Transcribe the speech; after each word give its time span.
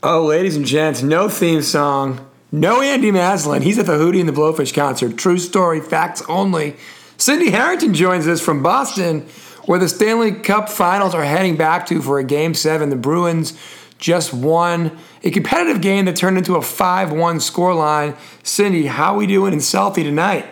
Oh, 0.00 0.26
ladies 0.26 0.54
and 0.54 0.64
gents, 0.64 1.02
no 1.02 1.28
theme 1.28 1.60
song, 1.60 2.24
no 2.52 2.80
Andy 2.80 3.10
Maslin. 3.10 3.62
He's 3.62 3.80
at 3.80 3.86
the 3.86 3.94
Hootie 3.94 4.20
and 4.20 4.28
the 4.28 4.32
Blowfish 4.32 4.72
concert. 4.72 5.16
True 5.16 5.38
story, 5.38 5.80
facts 5.80 6.22
only. 6.28 6.76
Cindy 7.16 7.50
Harrington 7.50 7.94
joins 7.94 8.28
us 8.28 8.40
from 8.40 8.62
Boston, 8.62 9.22
where 9.64 9.80
the 9.80 9.88
Stanley 9.88 10.30
Cup 10.30 10.68
Finals 10.68 11.16
are 11.16 11.24
heading 11.24 11.56
back 11.56 11.84
to 11.86 12.00
for 12.00 12.20
a 12.20 12.24
Game 12.24 12.54
Seven. 12.54 12.90
The 12.90 12.96
Bruins 12.96 13.58
just 13.98 14.32
won 14.32 14.96
a 15.24 15.32
competitive 15.32 15.82
game 15.82 16.04
that 16.04 16.14
turned 16.14 16.38
into 16.38 16.54
a 16.54 16.60
5-1 16.60 17.10
scoreline. 17.40 18.16
Cindy, 18.44 18.86
how 18.86 19.14
are 19.14 19.18
we 19.18 19.26
doing 19.26 19.52
in 19.52 19.58
Southie 19.58 20.04
tonight? 20.04 20.46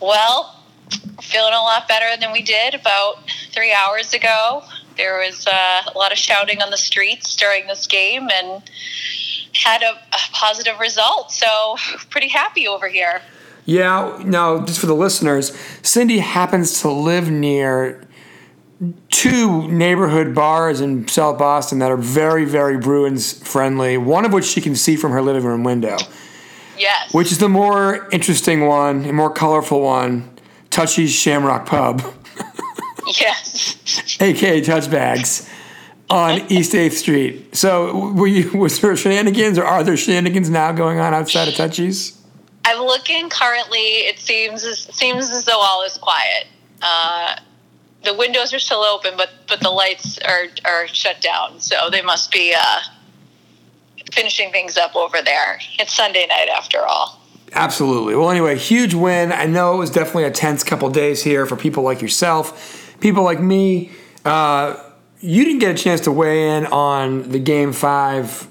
Well, 0.00 0.62
feeling 1.22 1.54
a 1.54 1.62
lot 1.62 1.88
better 1.88 2.20
than 2.20 2.30
we 2.30 2.42
did 2.42 2.74
about 2.74 3.22
three 3.52 3.72
hours 3.72 4.12
ago. 4.12 4.62
There 5.00 5.18
was 5.18 5.46
uh, 5.46 5.82
a 5.94 5.96
lot 5.96 6.12
of 6.12 6.18
shouting 6.18 6.60
on 6.60 6.70
the 6.70 6.76
streets 6.76 7.34
during 7.34 7.66
this 7.66 7.86
game 7.86 8.28
and 8.30 8.62
had 9.54 9.80
a, 9.80 9.92
a 9.92 10.18
positive 10.32 10.78
result. 10.78 11.32
So, 11.32 11.76
pretty 12.10 12.28
happy 12.28 12.68
over 12.68 12.86
here. 12.86 13.22
Yeah, 13.64 14.20
now, 14.22 14.62
just 14.66 14.78
for 14.78 14.84
the 14.84 14.94
listeners, 14.94 15.56
Cindy 15.80 16.18
happens 16.18 16.82
to 16.82 16.90
live 16.90 17.30
near 17.30 18.06
two 19.10 19.68
neighborhood 19.68 20.34
bars 20.34 20.82
in 20.82 21.08
South 21.08 21.38
Boston 21.38 21.78
that 21.78 21.90
are 21.90 21.96
very, 21.96 22.44
very 22.44 22.76
Bruins 22.76 23.42
friendly, 23.42 23.96
one 23.96 24.26
of 24.26 24.34
which 24.34 24.44
she 24.44 24.60
can 24.60 24.76
see 24.76 24.96
from 24.96 25.12
her 25.12 25.22
living 25.22 25.44
room 25.44 25.64
window. 25.64 25.96
Yes. 26.78 27.14
Which 27.14 27.32
is 27.32 27.38
the 27.38 27.48
more 27.48 28.06
interesting 28.12 28.66
one, 28.66 29.06
a 29.06 29.14
more 29.14 29.32
colorful 29.32 29.80
one, 29.80 30.28
Touchy's 30.68 31.12
Shamrock 31.12 31.64
Pub. 31.64 32.02
Aka 34.20 34.60
Touch 34.60 34.90
Bags, 34.90 35.48
on 36.08 36.40
East 36.52 36.72
8th 36.72 36.92
Street. 36.92 37.56
So, 37.56 38.12
were 38.12 38.26
you, 38.26 38.50
was 38.58 38.80
there 38.80 38.96
shenanigans 38.96 39.58
or 39.58 39.64
are 39.64 39.82
there 39.82 39.96
shenanigans 39.96 40.50
now 40.50 40.72
going 40.72 40.98
on 40.98 41.14
outside 41.14 41.48
of 41.48 41.54
Touchy's? 41.54 42.20
I'm 42.64 42.82
looking 42.82 43.30
currently. 43.30 43.78
It 43.78 44.18
seems 44.18 44.62
seems 44.94 45.30
as 45.30 45.44
though 45.44 45.58
all 45.58 45.82
is 45.82 45.96
quiet. 45.96 46.46
Uh, 46.82 47.36
the 48.04 48.14
windows 48.14 48.52
are 48.52 48.58
still 48.58 48.82
open, 48.82 49.14
but 49.16 49.30
but 49.48 49.60
the 49.60 49.70
lights 49.70 50.18
are 50.18 50.44
are 50.64 50.86
shut 50.88 51.20
down. 51.20 51.58
So 51.60 51.88
they 51.90 52.02
must 52.02 52.30
be 52.30 52.54
uh, 52.56 52.80
finishing 54.12 54.52
things 54.52 54.76
up 54.76 54.94
over 54.94 55.22
there. 55.22 55.58
It's 55.78 55.94
Sunday 55.94 56.26
night 56.26 56.48
after 56.48 56.80
all. 56.86 57.20
Absolutely. 57.52 58.14
Well, 58.14 58.30
anyway, 58.30 58.56
huge 58.56 58.94
win. 58.94 59.32
I 59.32 59.46
know 59.46 59.74
it 59.74 59.78
was 59.78 59.90
definitely 59.90 60.24
a 60.24 60.30
tense 60.30 60.62
couple 60.62 60.88
days 60.90 61.22
here 61.22 61.46
for 61.46 61.56
people 61.56 61.82
like 61.82 62.00
yourself, 62.00 62.94
people 63.00 63.24
like 63.24 63.40
me. 63.40 63.90
Uh, 64.24 64.82
you 65.20 65.44
didn't 65.44 65.60
get 65.60 65.78
a 65.78 65.82
chance 65.82 66.02
to 66.02 66.12
weigh 66.12 66.56
in 66.56 66.66
on 66.66 67.30
the 67.30 67.38
game 67.38 67.72
five 67.72 68.46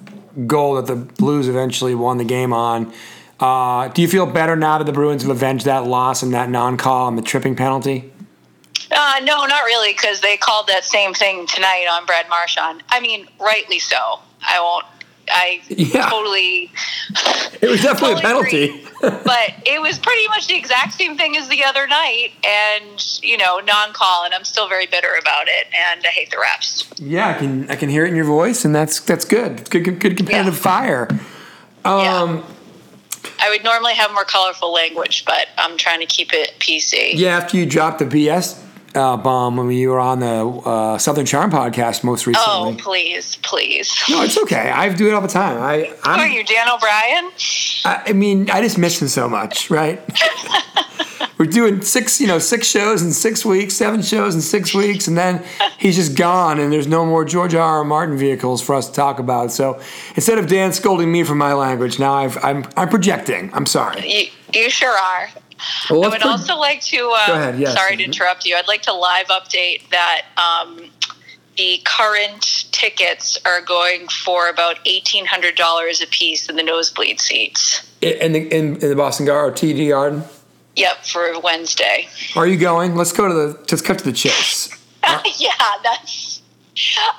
goal 0.46 0.76
that 0.76 0.86
the 0.86 0.96
Blues 0.96 1.48
eventually 1.48 1.96
won 1.96 2.18
the 2.18 2.24
game 2.24 2.54
on. 2.54 2.94
Uh, 3.40 3.88
do 3.90 4.02
you 4.02 4.08
feel 4.08 4.26
better 4.26 4.56
now 4.56 4.78
that 4.78 4.84
the 4.84 4.92
Bruins 4.92 5.22
have 5.24 5.32
avenged 5.32 5.66
that 5.66 5.86
loss 5.86 6.24
and 6.24 6.34
that 6.34 6.50
non-call 6.50 7.08
and 7.08 7.18
the 7.18 7.22
tripping 7.22 7.56
penalty? 7.56 8.12
Uh, 8.92 9.20
no, 9.24 9.46
not 9.46 9.64
really, 9.64 9.94
because 9.94 10.20
they 10.22 10.36
called 10.36 10.68
that 10.68 10.84
same 10.84 11.14
thing 11.14 11.46
tonight 11.48 11.86
on 11.90 12.06
Brad 12.06 12.28
Marchand. 12.30 12.84
I 12.90 13.00
mean, 13.00 13.28
rightly 13.40 13.80
so. 13.80 14.20
I 14.42 14.60
won't. 14.60 14.86
I 15.32 15.62
Yeah. 15.70 16.10
totally. 16.10 16.72
It 17.62 17.70
was 17.70 17.82
definitely 17.82 18.18
a 18.20 18.22
penalty. 18.22 18.84
but 19.02 19.54
it 19.66 19.82
was 19.82 19.98
pretty 20.00 20.28
much 20.28 20.48
the 20.48 20.56
exact 20.56 20.94
same 20.94 21.18
thing 21.18 21.36
as 21.38 21.48
the 21.50 21.64
other 21.64 21.88
night, 21.88 22.32
and 22.46 23.20
you 23.22 23.38
know, 23.38 23.60
non-call, 23.60 24.26
and 24.26 24.34
I'm 24.34 24.44
still 24.44 24.68
very 24.68 24.88
bitter 24.88 25.16
about 25.20 25.48
it, 25.48 25.68
and 25.74 26.06
I 26.06 26.10
hate 26.10 26.32
the 26.32 26.38
refs. 26.38 26.92
Yeah, 26.98 27.30
I 27.30 27.34
can 27.34 27.70
I 27.72 27.76
can 27.76 27.90
hear 27.90 28.06
it 28.06 28.10
in 28.10 28.16
your 28.16 28.26
voice, 28.26 28.66
and 28.66 28.74
that's 28.76 29.00
that's 29.00 29.26
good. 29.26 29.60
It's 29.62 29.70
good 29.70 29.84
good, 29.86 30.00
good 30.00 30.18
competitive 30.18 30.56
Yeah. 30.56 30.60
fire. 30.60 31.08
Um, 31.86 32.44
I 33.42 33.50
would 33.50 33.64
normally 33.64 33.94
have 33.94 34.12
more 34.14 34.26
colorful 34.26 34.74
language, 34.74 35.24
but 35.26 35.48
I'm 35.58 35.78
trying 35.78 36.00
to 36.02 36.06
keep 36.06 36.34
it 36.34 36.54
PC. 36.60 37.12
yeah. 37.16 37.38
After 37.38 37.58
you 37.58 37.66
dropped 37.66 38.00
the 38.00 38.06
BS 38.06 38.62
uh, 38.96 39.18
bomb 39.18 39.58
when 39.58 39.72
you 39.72 39.90
were 39.90 40.00
on 40.00 40.20
the 40.20 40.46
uh, 40.46 40.98
Southern 40.98 41.26
Charm 41.26 41.52
podcast 41.52 42.04
most 42.04 42.26
recently. 42.28 42.48
Oh, 42.48 42.76
please, 42.78 43.38
please. 43.38 43.94
No, 44.10 44.22
it's 44.24 44.38
okay. 44.38 44.70
I 44.70 44.90
do 44.94 45.08
it 45.08 45.14
all 45.14 45.22
the 45.22 45.28
time. 45.28 45.62
I 45.62 45.86
Who 45.86 45.94
are 46.10 46.20
I'm, 46.20 46.32
you, 46.32 46.44
Dan 46.44 46.70
O'Brien? 46.70 47.32
I, 47.86 48.04
I 48.08 48.14
mean, 48.14 48.50
I 48.50 48.62
just 48.62 48.78
miss 48.78 49.02
him 49.02 49.08
so 49.08 49.30
much, 49.30 49.70
right? 49.70 50.02
We're 51.38 51.46
doing 51.46 51.82
six, 51.82 52.20
you 52.20 52.28
know, 52.28 52.38
six 52.38 52.68
shows 52.68 53.02
in 53.02 53.14
six 53.14 53.46
weeks, 53.46 53.74
seven 53.74 54.02
shows 54.02 54.36
in 54.36 54.42
six 54.42 54.74
weeks, 54.74 55.08
and 55.08 55.18
then 55.18 55.46
he's 55.78 55.96
just 55.96 56.18
gone, 56.18 56.60
and 56.60 56.72
there's 56.72 56.88
no 56.88 57.06
more 57.06 57.24
George 57.24 57.56
R. 57.56 57.78
R. 57.78 57.84
Martin 57.86 58.18
vehicles 58.18 58.62
for 58.62 58.76
us 58.76 58.90
to 58.90 58.94
talk 58.94 59.20
about. 59.20 59.54
So 59.54 59.80
instead 60.16 60.38
of 60.38 60.48
Dan 60.48 60.74
scolding 60.74 61.10
me 61.10 61.24
for 61.24 61.36
my 61.36 61.54
language, 61.54 61.98
now 61.98 62.14
I've, 62.14 62.44
I'm 62.44 62.66
I'm 62.76 62.90
projecting. 62.90 63.52
I'm 63.54 63.66
sorry. 63.66 64.06
You, 64.06 64.32
you 64.54 64.70
sure 64.70 64.98
are. 64.98 65.30
Well, 65.90 66.06
I 66.06 66.08
would 66.10 66.24
also 66.24 66.56
like 66.58 66.82
to. 66.84 67.14
Uh, 67.18 67.28
Go 67.28 67.34
ahead, 67.34 67.60
yes. 67.60 67.74
Sorry 67.74 67.98
to 67.98 68.04
interrupt 68.04 68.46
you. 68.46 68.56
I'd 68.56 68.68
like 68.68 68.82
to 68.84 68.94
live 68.94 69.28
update 69.28 69.90
that 69.90 70.26
um, 70.38 70.90
the 71.58 71.82
current 71.84 72.72
tickets 72.72 73.38
are 73.46 73.62
going 73.62 74.08
for 74.08 74.50
about 74.50 74.80
eighteen 74.86 75.26
hundred 75.26 75.56
dollars 75.56 76.02
a 76.02 76.08
piece 76.08 76.48
in 76.50 76.56
the 76.56 76.64
nosebleed 76.64 77.20
seats. 77.20 77.86
in 78.02 78.32
the 78.32 78.48
in, 78.56 78.78
in 78.78 78.90
the 78.90 78.96
Boston 78.96 79.26
Garden 79.26 79.52
or 79.54 79.56
TD 79.56 79.90
Garden. 79.90 80.24
Yep, 80.76 81.06
for 81.06 81.40
Wednesday. 81.42 82.08
Are 82.38 82.48
you 82.48 82.58
going? 82.58 82.96
Let's 82.96 83.12
go 83.12 83.28
to 83.28 83.34
the. 83.34 83.48
Let's 83.70 83.82
cut 83.82 84.00
to 84.00 84.06
the 84.06 84.14
chase. 84.14 84.70
yeah, 85.38 85.50
that's. 85.84 86.29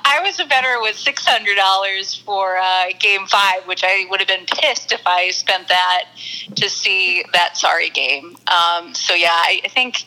I 0.05 0.19
was 0.23 0.39
a 0.39 0.45
better 0.45 0.79
with 0.81 0.97
six 0.97 1.25
hundred 1.25 1.55
dollars 1.55 2.15
for 2.15 2.57
uh, 2.57 2.85
Game 2.99 3.25
Five, 3.27 3.67
which 3.67 3.83
I 3.83 4.05
would 4.09 4.19
have 4.19 4.27
been 4.27 4.45
pissed 4.45 4.91
if 4.91 5.01
I 5.05 5.31
spent 5.31 5.67
that 5.67 6.05
to 6.55 6.69
see 6.69 7.23
that 7.33 7.57
sorry 7.57 7.89
game. 7.89 8.37
Um, 8.47 8.93
so 8.95 9.13
yeah, 9.13 9.29
I, 9.31 9.61
I 9.63 9.67
think 9.69 10.03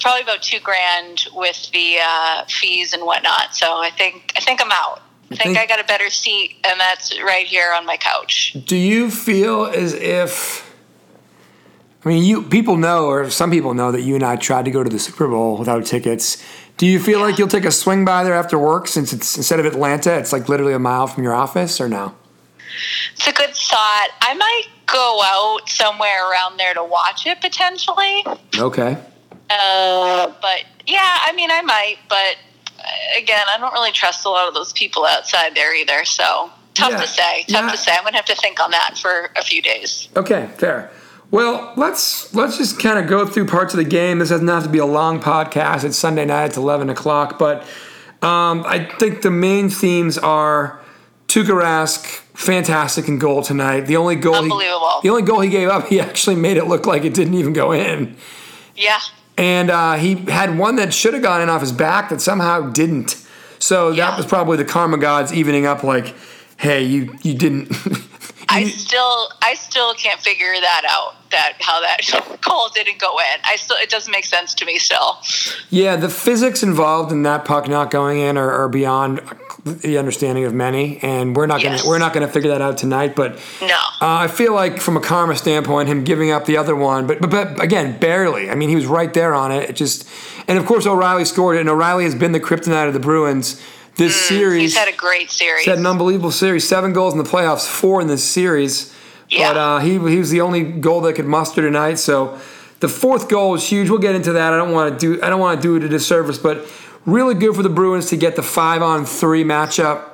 probably 0.00 0.22
about 0.22 0.42
two 0.42 0.60
grand 0.60 1.26
with 1.34 1.70
the 1.72 1.98
uh, 2.02 2.44
fees 2.46 2.92
and 2.92 3.04
whatnot. 3.04 3.54
So 3.54 3.66
I 3.66 3.90
think 3.90 4.32
I 4.36 4.40
think 4.40 4.60
I'm 4.62 4.72
out. 4.72 5.02
I 5.30 5.36
think, 5.36 5.40
think- 5.40 5.58
I 5.58 5.66
got 5.66 5.80
a 5.80 5.84
better 5.86 6.08
seat, 6.08 6.56
and 6.64 6.80
that's 6.80 7.18
right 7.22 7.46
here 7.46 7.72
on 7.76 7.84
my 7.84 7.96
couch. 7.96 8.56
Do 8.64 8.76
you 8.76 9.10
feel 9.10 9.66
as 9.66 9.92
if? 9.94 10.66
I 12.04 12.10
mean, 12.10 12.22
you 12.24 12.42
people 12.42 12.76
know, 12.76 13.06
or 13.06 13.28
some 13.28 13.50
people 13.50 13.74
know 13.74 13.92
that 13.92 14.02
you 14.02 14.14
and 14.14 14.24
I 14.24 14.36
tried 14.36 14.64
to 14.66 14.70
go 14.70 14.82
to 14.84 14.88
the 14.88 15.00
Super 15.00 15.26
Bowl 15.26 15.58
without 15.58 15.84
tickets. 15.84 16.42
Do 16.78 16.86
you 16.86 17.00
feel 17.00 17.18
like 17.20 17.38
you'll 17.38 17.48
take 17.48 17.64
a 17.64 17.72
swing 17.72 18.04
by 18.04 18.22
there 18.22 18.34
after 18.34 18.56
work 18.56 18.86
since 18.86 19.12
it's 19.12 19.36
instead 19.36 19.58
of 19.58 19.66
Atlanta, 19.66 20.16
it's 20.16 20.32
like 20.32 20.48
literally 20.48 20.72
a 20.72 20.78
mile 20.78 21.08
from 21.08 21.24
your 21.24 21.34
office, 21.34 21.80
or 21.80 21.88
no? 21.88 22.14
It's 23.14 23.26
a 23.26 23.32
good 23.32 23.54
thought. 23.54 24.08
I 24.20 24.34
might 24.34 24.68
go 24.86 25.20
out 25.24 25.68
somewhere 25.68 26.30
around 26.30 26.56
there 26.56 26.74
to 26.74 26.84
watch 26.84 27.26
it 27.26 27.40
potentially. 27.40 28.24
Okay. 28.56 28.96
Uh, 29.50 30.32
but 30.40 30.64
yeah, 30.86 31.18
I 31.22 31.32
mean, 31.34 31.50
I 31.50 31.62
might, 31.62 31.96
but 32.08 32.36
uh, 32.78 33.18
again, 33.18 33.44
I 33.52 33.58
don't 33.58 33.72
really 33.72 33.92
trust 33.92 34.24
a 34.24 34.28
lot 34.28 34.46
of 34.46 34.54
those 34.54 34.72
people 34.72 35.04
outside 35.04 35.56
there 35.56 35.74
either. 35.74 36.04
So 36.04 36.50
tough 36.74 36.92
Yeah, 36.92 37.00
to 37.00 37.06
say. 37.08 37.44
Tough 37.48 37.64
yeah. 37.64 37.70
to 37.72 37.76
say. 37.76 37.92
I'm 37.96 38.04
gonna 38.04 38.16
have 38.16 38.26
to 38.26 38.36
think 38.36 38.60
on 38.60 38.70
that 38.70 38.96
for 38.96 39.30
a 39.36 39.42
few 39.42 39.60
days. 39.62 40.08
Okay, 40.14 40.48
fair. 40.58 40.90
Well, 41.30 41.74
let's 41.76 42.34
let's 42.34 42.56
just 42.56 42.80
kind 42.80 42.98
of 42.98 43.06
go 43.06 43.26
through 43.26 43.46
parts 43.46 43.74
of 43.74 43.78
the 43.78 43.84
game. 43.84 44.18
This 44.18 44.30
doesn't 44.30 44.48
have 44.48 44.62
to 44.62 44.68
be 44.70 44.78
a 44.78 44.86
long 44.86 45.20
podcast. 45.20 45.84
It's 45.84 45.98
Sunday 45.98 46.24
night. 46.24 46.46
It's 46.46 46.56
eleven 46.56 46.88
o'clock. 46.88 47.38
But 47.38 47.62
um, 48.22 48.64
I 48.66 48.88
think 48.98 49.22
the 49.22 49.30
main 49.30 49.68
themes 49.68 50.16
are 50.16 50.80
Tuukka 51.28 51.48
Rask, 51.50 52.04
fantastic 52.34 53.08
in 53.08 53.18
goal 53.18 53.42
tonight. 53.42 53.82
The 53.82 53.96
only 53.96 54.16
goal, 54.16 54.34
he, 54.34 54.40
Unbelievable. 54.40 55.00
the 55.02 55.10
only 55.10 55.22
goal 55.22 55.40
he 55.40 55.50
gave 55.50 55.68
up, 55.68 55.86
he 55.88 56.00
actually 56.00 56.36
made 56.36 56.56
it 56.56 56.64
look 56.64 56.86
like 56.86 57.04
it 57.04 57.12
didn't 57.12 57.34
even 57.34 57.52
go 57.52 57.72
in. 57.72 58.16
Yeah, 58.74 58.98
And 59.36 59.70
uh, 59.70 59.94
he 59.94 60.14
had 60.14 60.56
one 60.56 60.76
that 60.76 60.94
should 60.94 61.12
have 61.12 61.22
gone 61.22 61.42
in 61.42 61.50
off 61.50 61.60
his 61.60 61.72
back 61.72 62.10
that 62.10 62.20
somehow 62.20 62.70
didn't. 62.70 63.26
So 63.58 63.92
that 63.92 64.16
was 64.16 64.24
probably 64.24 64.56
the 64.56 64.64
karma 64.64 64.98
gods 64.98 65.32
evening 65.32 65.66
up. 65.66 65.82
Like, 65.82 66.14
hey, 66.56 66.84
you 66.84 67.18
you 67.22 67.34
didn't. 67.34 67.72
I 68.50 68.64
still, 68.64 69.28
I 69.42 69.54
still 69.54 69.94
can't 69.94 70.20
figure 70.20 70.52
that 70.60 70.82
out. 70.88 71.14
That 71.30 71.56
how 71.60 71.80
that 71.82 72.38
goal 72.48 72.70
didn't 72.74 72.98
go 72.98 73.18
in. 73.18 73.40
I 73.44 73.56
still, 73.56 73.76
it 73.76 73.90
doesn't 73.90 74.10
make 74.10 74.24
sense 74.24 74.54
to 74.54 74.64
me 74.64 74.78
still. 74.78 75.18
Yeah, 75.68 75.96
the 75.96 76.08
physics 76.08 76.62
involved 76.62 77.12
in 77.12 77.22
that 77.24 77.44
puck 77.44 77.68
not 77.68 77.90
going 77.90 78.18
in 78.20 78.38
are, 78.38 78.50
are 78.50 78.68
beyond 78.70 79.20
the 79.64 79.98
understanding 79.98 80.44
of 80.44 80.54
many, 80.54 80.98
and 81.02 81.36
we're 81.36 81.46
not 81.46 81.62
gonna 81.62 81.80
we're 81.86 81.98
not 81.98 82.14
gonna 82.14 82.28
figure 82.28 82.50
that 82.52 82.62
out 82.62 82.78
tonight. 82.78 83.14
But 83.14 83.34
No. 83.60 83.66
uh, 83.68 83.76
I 84.00 84.28
feel 84.28 84.54
like 84.54 84.80
from 84.80 84.96
a 84.96 85.00
karma 85.00 85.36
standpoint, 85.36 85.90
him 85.90 86.04
giving 86.04 86.30
up 86.30 86.46
the 86.46 86.56
other 86.56 86.74
one, 86.74 87.06
but, 87.06 87.20
but 87.20 87.30
but 87.30 87.62
again, 87.62 87.98
barely. 87.98 88.48
I 88.48 88.54
mean, 88.54 88.70
he 88.70 88.74
was 88.76 88.86
right 88.86 89.12
there 89.12 89.34
on 89.34 89.52
it. 89.52 89.68
It 89.68 89.76
just, 89.76 90.08
and 90.48 90.58
of 90.58 90.64
course, 90.64 90.86
O'Reilly 90.86 91.26
scored 91.26 91.56
it, 91.56 91.60
and 91.60 91.68
O'Reilly 91.68 92.04
has 92.04 92.14
been 92.14 92.32
the 92.32 92.40
kryptonite 92.40 92.86
of 92.88 92.94
the 92.94 93.00
Bruins 93.00 93.60
this 93.98 94.16
series. 94.16 94.58
Mm, 94.60 94.62
He's 94.62 94.76
had 94.76 94.88
a 94.88 94.96
great 94.96 95.30
series. 95.30 95.64
He's 95.64 95.68
had 95.70 95.78
an 95.78 95.86
unbelievable 95.86 96.30
series. 96.30 96.66
Seven 96.66 96.92
goals 96.94 97.12
in 97.12 97.18
the 97.22 97.28
playoffs, 97.28 97.68
four 97.68 98.00
in 98.00 98.06
this 98.06 98.24
series. 98.24 98.94
Yeah. 99.28 99.52
But 99.52 99.56
uh, 99.58 99.78
he 99.80 99.92
he 99.92 100.18
was 100.18 100.30
the 100.30 100.40
only 100.40 100.62
goal 100.64 101.02
that 101.02 101.12
could 101.14 101.26
muster 101.26 101.60
tonight. 101.60 101.98
So 101.98 102.38
the 102.80 102.88
fourth 102.88 103.28
goal 103.28 103.54
is 103.54 103.68
huge. 103.68 103.90
We'll 103.90 103.98
get 103.98 104.14
into 104.14 104.32
that. 104.32 104.52
I 104.54 104.56
don't 104.56 104.72
want 104.72 104.98
to 104.98 105.16
do 105.16 105.22
I 105.22 105.28
don't 105.28 105.40
want 105.40 105.60
to 105.60 105.62
do 105.62 105.76
it 105.76 105.82
a 105.84 105.88
disservice, 105.88 106.38
but 106.38 106.66
really 107.04 107.34
good 107.34 107.54
for 107.54 107.62
the 107.62 107.68
Bruins 107.68 108.06
to 108.10 108.16
get 108.16 108.36
the 108.36 108.42
five 108.42 108.82
on 108.82 109.04
three 109.04 109.44
matchup 109.44 110.04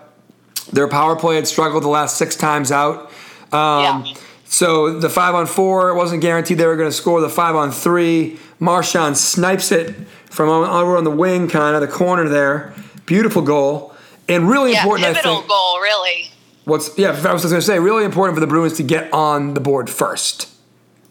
Their 0.72 0.88
power 0.88 1.14
play 1.16 1.36
had 1.36 1.46
struggled 1.46 1.82
the 1.84 1.88
last 1.88 2.16
six 2.16 2.34
times 2.36 2.72
out. 2.72 3.10
Um, 3.52 4.04
Yeah. 4.04 4.14
So 4.46 5.00
the 5.00 5.10
five 5.10 5.34
on 5.34 5.46
four, 5.46 5.90
it 5.90 5.94
wasn't 5.94 6.22
guaranteed 6.22 6.58
they 6.58 6.66
were 6.66 6.76
going 6.76 6.88
to 6.90 6.96
score. 6.96 7.20
The 7.20 7.28
five 7.28 7.56
on 7.56 7.72
three, 7.72 8.38
Marchand 8.60 9.16
snipes 9.19 9.72
it 9.72 9.94
from 10.31 10.48
over 10.48 10.96
on 10.96 11.02
the 11.02 11.10
wing, 11.10 11.48
kind 11.48 11.75
of 11.75 11.81
the 11.81 11.88
corner 11.88 12.28
there. 12.28 12.72
Beautiful 13.06 13.42
goal, 13.42 13.94
and 14.28 14.48
really 14.48 14.72
Yeah, 14.72 14.82
important. 14.82 15.08
I 15.08 15.12
pivotal 15.14 15.36
think. 15.38 15.48
goal, 15.48 15.80
really. 15.80 16.30
What's 16.64 16.96
yeah? 16.98 17.08
I 17.10 17.32
was 17.32 17.42
just 17.42 17.52
going 17.52 17.60
to 17.60 17.62
say, 17.62 17.78
really 17.78 18.04
important 18.04 18.36
for 18.36 18.40
the 18.40 18.46
Bruins 18.46 18.74
to 18.78 18.82
get 18.82 19.12
on 19.12 19.54
the 19.54 19.60
board 19.60 19.90
first. 19.90 20.48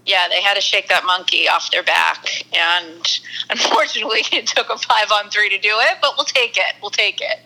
Yeah, 0.06 0.28
they 0.28 0.42
had 0.42 0.56
to 0.56 0.62
shake 0.62 0.90
that 0.90 1.06
monkey 1.06 1.48
off 1.48 1.72
their 1.72 1.84
back, 1.84 2.46
and 2.54 3.06
unfortunately, 3.50 4.22
it 4.32 4.48
took 4.48 4.70
a 4.70 4.78
five 4.78 5.12
on 5.12 5.30
three 5.30 5.50
to 5.50 5.58
do 5.60 5.76
it. 5.80 5.98
But 6.02 6.14
we'll 6.18 6.26
take 6.26 6.58
it. 6.58 6.76
We'll 6.82 6.90
take 6.92 7.22
it. 7.22 7.40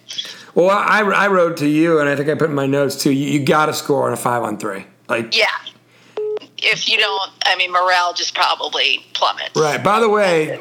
Well, 0.56 0.70
I, 0.70 1.02
I 1.02 1.28
wrote 1.28 1.58
to 1.58 1.68
you, 1.68 2.00
and 2.00 2.10
I 2.10 2.16
think 2.16 2.30
I 2.30 2.36
put 2.36 2.50
in 2.50 2.56
my 2.56 2.66
notes 2.66 2.96
too. 2.96 3.12
You, 3.12 3.28
you 3.40 3.46
got 3.46 3.68
to 3.68 3.74
score 3.74 4.08
on 4.08 4.14
a 4.14 4.18
five 4.18 4.42
on 4.44 4.58
three. 4.58 4.86
Like 5.10 5.36
Yeah. 5.36 5.46
If 6.60 6.90
you 6.90 6.98
don't, 6.98 7.32
I 7.46 7.56
mean, 7.58 7.72
morale 7.72 8.14
just 8.14 8.34
probably 8.34 9.06
plummets. 9.14 9.56
Right. 9.56 9.84
By 9.84 10.00
the 10.00 10.10
way, 10.10 10.60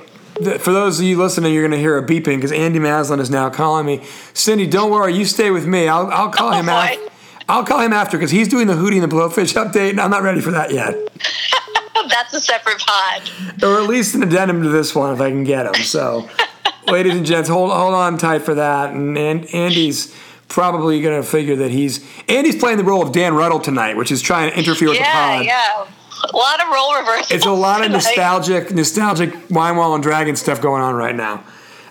for 0.58 0.72
those 0.72 0.98
of 1.00 1.06
you 1.06 1.18
listening, 1.18 1.52
you're 1.54 1.62
going 1.62 1.70
to 1.72 1.78
hear 1.78 1.96
a 1.98 2.02
beeping 2.06 2.36
because 2.36 2.52
Andy 2.52 2.78
Maslin 2.78 3.20
is 3.20 3.30
now 3.30 3.48
calling 3.50 3.86
me. 3.86 4.04
Cindy, 4.34 4.66
don't 4.66 4.90
worry. 4.90 5.14
You 5.14 5.24
stay 5.24 5.50
with 5.50 5.66
me. 5.66 5.88
I'll, 5.88 6.08
I'll 6.08 6.30
call 6.30 6.48
Oh, 6.52 6.56
him 6.56 6.68
after. 6.70 7.00
I'll 7.48 7.64
call 7.64 7.80
him 7.80 7.92
after 7.92 8.16
because 8.18 8.30
he's 8.30 8.48
doing 8.48 8.66
the 8.66 8.74
Hootie 8.74 9.00
and 9.00 9.02
the 9.10 9.14
Blowfish 9.14 9.54
update, 9.54 9.90
and 9.90 10.00
I'm 10.00 10.10
not 10.10 10.22
ready 10.22 10.40
for 10.40 10.50
that 10.50 10.72
yet. 10.72 10.94
That's 12.08 12.34
a 12.34 12.40
separate 12.40 12.78
pod. 12.78 13.30
Or 13.62 13.80
at 13.80 13.88
least 13.88 14.14
an 14.14 14.22
addendum 14.22 14.62
to 14.62 14.68
this 14.68 14.94
one 14.94 15.12
if 15.14 15.20
I 15.20 15.30
can 15.30 15.44
get 15.44 15.66
him. 15.66 15.74
So, 15.84 16.28
ladies 16.88 17.14
and 17.16 17.24
gents, 17.26 17.48
hold 17.48 17.70
hold 17.72 17.94
on 17.94 18.18
tight 18.18 18.42
for 18.42 18.54
that. 18.56 18.90
And, 18.92 19.16
and 19.16 19.46
Andy's 19.54 20.14
probably 20.48 21.00
going 21.02 21.20
to 21.20 21.26
figure 21.28 21.56
that 21.56 21.70
he's 21.70 22.04
Andy's 22.28 22.56
playing 22.56 22.78
the 22.78 22.84
role 22.84 23.02
of 23.02 23.12
Dan 23.12 23.34
Ruddle 23.34 23.58
tonight, 23.60 23.96
which 23.96 24.10
is 24.12 24.22
trying 24.22 24.50
to 24.50 24.58
interfere 24.58 24.88
with 24.88 24.98
the 24.98 25.04
Yeah, 25.04 25.36
pod. 25.36 25.44
yeah. 25.46 25.86
A 26.32 26.36
lot 26.36 26.62
of 26.62 26.72
role 26.72 26.96
reversals. 26.98 27.30
It's 27.30 27.46
a 27.46 27.50
lot 27.50 27.84
of 27.84 27.90
nostalgic, 27.90 28.70
nostalgic 28.72 29.34
Wine 29.50 29.76
Wall 29.76 29.94
and 29.94 30.02
Dragon 30.02 30.36
stuff 30.36 30.60
going 30.60 30.82
on 30.82 30.94
right 30.94 31.14
now. 31.14 31.44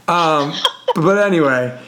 Um, 0.08 0.54
but 0.96 1.18
anyway, 1.18 1.80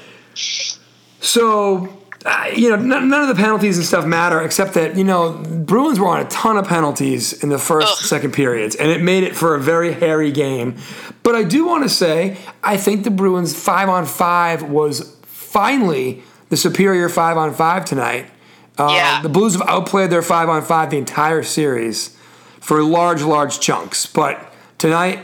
so 1.21 1.97
uh, 2.25 2.51
you 2.53 2.69
know, 2.69 2.75
none, 2.75 3.09
none 3.09 3.21
of 3.21 3.29
the 3.29 3.41
penalties 3.41 3.77
and 3.77 3.85
stuff 3.85 4.05
matter 4.05 4.41
except 4.41 4.73
that 4.73 4.97
you 4.97 5.03
know 5.03 5.33
Bruins 5.65 5.99
were 5.99 6.07
on 6.07 6.19
a 6.19 6.29
ton 6.29 6.57
of 6.57 6.67
penalties 6.67 7.31
in 7.43 7.49
the 7.49 7.59
first, 7.59 7.87
Ugh. 7.87 7.97
second 8.05 8.33
periods, 8.33 8.75
and 8.75 8.89
it 8.91 9.01
made 9.01 9.23
it 9.23 9.35
for 9.35 9.55
a 9.55 9.59
very 9.59 9.93
hairy 9.93 10.31
game. 10.31 10.77
But 11.23 11.35
I 11.35 11.43
do 11.43 11.65
want 11.65 11.83
to 11.83 11.89
say, 11.89 12.37
I 12.63 12.77
think 12.77 13.03
the 13.03 13.11
Bruins 13.11 13.57
five 13.57 13.87
on 13.87 14.05
five 14.05 14.63
was 14.63 15.15
finally 15.23 16.23
the 16.49 16.57
superior 16.57 17.07
five 17.07 17.37
on 17.37 17.53
five 17.53 17.85
tonight. 17.85 18.29
Uh, 18.77 18.91
Yeah. 18.91 19.21
The 19.21 19.29
Blues 19.29 19.53
have 19.53 19.67
outplayed 19.67 20.09
their 20.09 20.21
five 20.21 20.49
on 20.49 20.61
five 20.63 20.89
the 20.89 20.97
entire 20.97 21.43
series 21.43 22.16
for 22.59 22.83
large, 22.83 23.21
large 23.21 23.59
chunks. 23.59 24.05
But 24.05 24.53
tonight, 24.77 25.19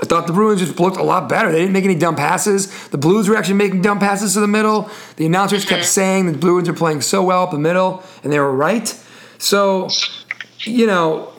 I 0.00 0.06
thought 0.06 0.26
the 0.26 0.32
Bruins 0.32 0.60
just 0.60 0.78
looked 0.78 0.96
a 0.96 1.02
lot 1.02 1.28
better. 1.28 1.50
They 1.50 1.58
didn't 1.58 1.72
make 1.72 1.84
any 1.84 1.96
dumb 1.96 2.14
passes. 2.14 2.88
The 2.88 2.98
Blues 2.98 3.28
were 3.28 3.36
actually 3.36 3.54
making 3.54 3.82
dumb 3.82 3.98
passes 3.98 4.34
to 4.34 4.40
the 4.40 4.46
middle. 4.46 4.90
The 5.16 5.26
announcers 5.26 5.64
kept 5.64 5.84
saying 5.84 6.30
the 6.30 6.38
Bruins 6.38 6.68
are 6.68 6.74
playing 6.74 7.00
so 7.00 7.22
well 7.24 7.42
up 7.42 7.50
the 7.50 7.58
middle, 7.58 8.02
and 8.22 8.32
they 8.32 8.38
were 8.38 8.54
right. 8.54 8.88
So, 9.38 9.88
you 10.60 10.86
know, 10.86 11.32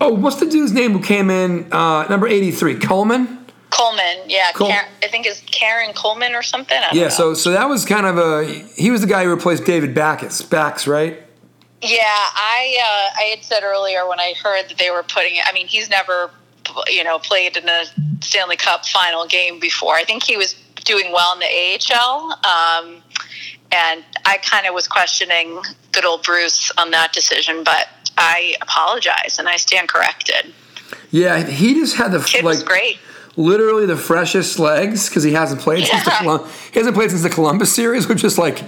oh, 0.00 0.12
what's 0.12 0.36
the 0.36 0.46
dude's 0.46 0.72
name 0.72 0.92
who 0.92 1.02
came 1.02 1.30
in 1.30 1.72
uh, 1.72 2.06
number 2.08 2.28
eighty-three? 2.28 2.78
Coleman. 2.78 3.38
Coleman, 3.70 4.16
yeah. 4.26 4.50
Col- 4.52 4.68
Karen, 4.68 4.88
I 5.02 5.08
think 5.08 5.26
it's 5.26 5.40
Karen 5.46 5.92
Coleman 5.94 6.34
or 6.34 6.42
something. 6.42 6.76
Yeah. 6.92 7.04
know. 7.04 7.08
So, 7.08 7.34
so 7.34 7.52
that 7.52 7.68
was 7.68 7.84
kind 7.84 8.04
of 8.04 8.18
a. 8.18 8.44
He 8.76 8.90
was 8.90 9.00
the 9.00 9.06
guy 9.06 9.24
who 9.24 9.30
replaced 9.30 9.64
David 9.64 9.94
Backes. 9.94 10.42
Backs, 10.42 10.86
right? 10.86 11.22
Yeah, 11.82 12.04
I 12.04 12.76
uh, 12.78 13.20
I 13.20 13.22
had 13.34 13.44
said 13.44 13.62
earlier 13.62 14.06
when 14.06 14.20
I 14.20 14.34
heard 14.42 14.68
that 14.68 14.78
they 14.78 14.90
were 14.90 15.02
putting 15.02 15.36
it. 15.36 15.44
I 15.46 15.52
mean, 15.52 15.66
he's 15.66 15.88
never, 15.88 16.30
you 16.88 17.02
know, 17.04 17.18
played 17.18 17.56
in 17.56 17.68
a 17.68 17.84
Stanley 18.20 18.56
Cup 18.56 18.84
final 18.84 19.26
game 19.26 19.58
before. 19.58 19.94
I 19.94 20.04
think 20.04 20.22
he 20.22 20.36
was 20.36 20.54
doing 20.84 21.10
well 21.12 21.32
in 21.34 21.40
the 21.40 21.46
AHL, 21.46 22.32
um, 22.32 23.02
and 23.72 24.04
I 24.26 24.38
kind 24.42 24.66
of 24.66 24.74
was 24.74 24.86
questioning 24.88 25.62
good 25.92 26.04
old 26.04 26.22
Bruce 26.22 26.70
on 26.76 26.90
that 26.90 27.12
decision, 27.12 27.64
but 27.64 27.88
I 28.18 28.54
apologize 28.60 29.38
and 29.38 29.48
I 29.48 29.56
stand 29.56 29.88
corrected. 29.88 30.52
Yeah, 31.10 31.42
he 31.42 31.74
just 31.74 31.96
had 31.96 32.12
the 32.12 32.20
Kid 32.20 32.44
like 32.44 32.64
great. 32.64 32.98
literally 33.36 33.86
the 33.86 33.96
freshest 33.96 34.58
legs 34.58 35.08
because 35.08 35.22
he 35.24 35.32
hasn't 35.32 35.60
played 35.60 35.86
since 35.86 36.04
the 36.04 36.48
he 36.72 36.78
hasn't 36.78 36.94
played 36.94 37.10
since 37.10 37.22
the 37.22 37.30
Columbus 37.30 37.74
series, 37.74 38.06
which 38.08 38.22
is 38.22 38.38
like 38.38 38.58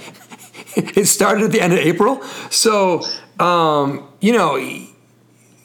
it 0.96 1.06
started 1.06 1.44
at 1.44 1.52
the 1.52 1.60
end 1.60 1.72
of 1.72 1.78
April. 1.78 2.22
So 2.50 3.02
um, 3.38 4.08
you 4.20 4.32
know 4.32 4.56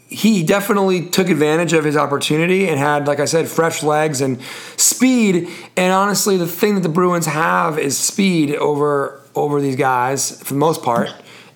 he, 0.10 0.44
definitely 0.44 1.10
took 1.10 1.30
advantage 1.30 1.74
of 1.74 1.84
his 1.84 1.98
opportunity 1.98 2.68
and 2.70 2.80
had, 2.80 3.08
like 3.08 3.20
I 3.20 3.26
said, 3.26 3.48
fresh 3.50 3.84
legs 3.84 4.22
and 4.22 4.42
speed. 4.78 5.50
And 5.76 5.92
honestly, 5.92 6.38
the 6.38 6.48
thing 6.48 6.76
that 6.76 6.82
the 6.82 6.90
Bruins 6.90 7.26
have 7.26 7.78
is 7.78 7.98
speed 7.98 8.56
over 8.56 9.22
over 9.36 9.62
these 9.62 9.76
guys 9.76 10.42
for 10.42 10.54
the 10.54 10.60
most 10.60 10.82
part. 10.82 11.10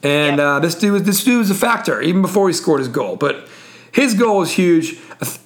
And 0.04 0.38
Yeah. 0.38 0.56
uh, 0.56 0.59
this 0.59 0.75
dude 0.75 0.94
was 0.94 1.04
this 1.04 1.24
dude 1.24 1.39
was 1.39 1.50
a 1.50 1.56
factor 1.56 2.01
even 2.01 2.21
before 2.21 2.47
he 2.47 2.54
scored 2.54 2.80
his 2.80 2.89
goal. 2.89 3.15
But 3.15 3.47
his 3.92 4.13
goal 4.13 4.39
was 4.39 4.51
huge. 4.51 4.97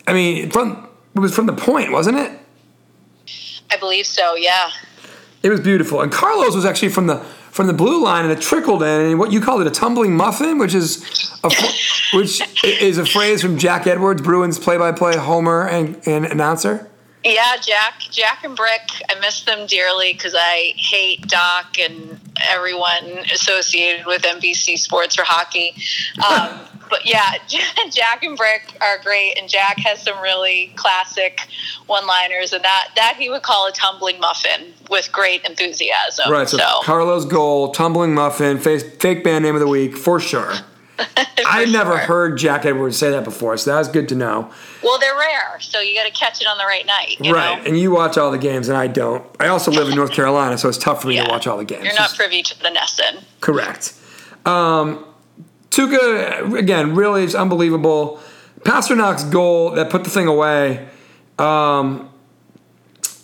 I 0.08 0.14
mean, 0.14 0.50
from 0.50 0.88
it 1.16 1.20
was 1.20 1.34
from 1.34 1.46
the 1.46 1.54
point, 1.54 1.92
wasn't 1.92 2.18
it? 2.18 2.32
I 3.72 3.78
believe 3.78 4.06
so. 4.06 4.36
Yeah. 4.36 4.70
It 5.44 5.50
was 5.50 5.60
beautiful. 5.60 6.02
And 6.02 6.12
Carlos 6.12 6.56
was 6.56 6.66
actually 6.66 6.90
from 6.90 7.08
the 7.08 7.24
from 7.56 7.68
the 7.68 7.74
blue 7.74 8.04
line, 8.04 8.26
and 8.26 8.34
it 8.34 8.42
trickled 8.42 8.84
in. 8.84 9.00
And 9.00 9.18
what 9.18 9.32
you 9.32 9.40
called 9.40 9.62
it 9.62 9.68
a 9.68 9.72
tumbling 9.72 10.14
muffin, 10.14 10.58
which 10.58 10.74
is 10.74 11.32
a, 11.42 11.50
which 12.14 12.42
is 12.66 12.98
a 12.98 13.06
phrase 13.06 13.42
from 13.42 13.58
Jack 13.58 13.88
Edwards, 13.88 14.22
Bruins 14.22 14.60
play-by-play 14.60 15.16
homer 15.16 15.66
and, 15.66 15.98
and 16.06 16.26
announcer. 16.26 16.92
Yeah, 17.24 17.56
Jack, 17.62 18.02
Jack 18.12 18.44
and 18.44 18.58
Brick. 18.58 18.82
I 19.10 19.18
miss 19.22 19.46
them 19.46 19.68
dearly 19.68 20.12
because 20.12 20.36
I 20.38 20.74
hate 20.76 21.22
Doc 21.28 21.80
and 21.80 22.20
everyone 22.52 23.24
associated 23.32 24.06
with 24.06 24.24
NBC 24.24 24.78
Sports 24.78 25.18
or 25.18 25.24
hockey. 25.24 25.74
Um, 26.30 26.60
but 26.90 27.06
yeah, 27.06 27.34
Jack 27.92 28.24
and 28.24 28.38
Brick 28.38 28.78
are 28.82 28.98
great, 29.04 29.38
and 29.38 29.50
Jack 29.50 29.78
has 29.80 30.02
some 30.02 30.20
really 30.22 30.74
classic 30.76 31.42
one-liners, 31.88 32.54
and 32.54 32.64
that 32.64 32.90
that 32.96 33.16
he 33.18 33.30
would 33.30 33.44
call 33.44 33.68
a 33.68 33.72
tumbling 33.72 34.20
muffin 34.20 34.74
with 34.90 35.12
great 35.12 35.44
enthusiasm. 35.46 36.32
Right. 36.32 36.48
So, 36.48 36.58
So, 36.58 36.82
Carlos 36.84 37.26
goal, 37.26 37.72
tumbling 37.72 38.14
muffin, 38.14 38.60
face, 38.60 38.84
fake 38.98 39.24
band 39.24 39.44
name 39.44 39.56
of 39.56 39.62
the 39.62 39.68
week 39.68 39.98
for 39.98 40.20
sure. 40.20 40.54
I 41.46 41.66
never 41.66 41.92
sure. 41.92 42.00
heard 42.00 42.38
Jack 42.38 42.66
Edwards 42.66 42.98
say 42.98 43.12
that 43.12 43.24
before, 43.24 43.58
so 43.58 43.72
that 43.72 43.80
was 43.80 43.90
good 43.90 44.08
to 44.10 44.16
know. 44.16 44.50
Well, 44.82 44.98
they're 45.00 45.18
rare, 45.18 45.60
so 45.60 45.80
you 45.80 45.94
got 45.94 46.06
to 46.06 46.12
catch 46.12 46.42
it 46.42 46.48
on 46.48 46.58
the 46.58 46.64
right 46.64 46.86
night. 46.86 47.18
You 47.20 47.34
right. 47.34 47.58
Know? 47.58 47.68
And 47.68 47.78
you 47.78 47.92
watch 47.92 48.18
all 48.18 48.32
the 48.32 48.38
games, 48.38 48.70
and 48.70 48.78
I 48.78 48.88
don't. 48.88 49.26
I 49.40 49.48
also 49.48 49.72
live 49.72 49.90
in 49.90 49.96
North 49.96 50.12
Carolina, 50.12 50.58
so 50.58 50.70
it's 50.70 50.78
tough 50.78 51.02
for 51.02 51.10
me 51.10 51.18
to 51.18 51.28
watch 51.28 51.48
all 51.48 51.58
the 51.58 51.66
games. 51.66 51.84
You're 51.84 51.96
not 51.96 52.16
privy 52.16 52.44
to 52.44 52.60
the 52.60 52.70
NESN. 52.70 53.24
Correct. 53.42 53.94
Um, 54.46 55.06
Tuukka, 55.76 56.58
again, 56.58 56.96
really 56.96 57.24
is 57.26 57.36
unbelievable. 57.36 58.22
Pastrnak's 58.62 59.26
goal 59.26 59.72
that 59.72 59.90
put 59.90 60.06
the 60.06 60.10
thing 60.10 60.26
away, 60.28 60.88
um, 61.38 62.10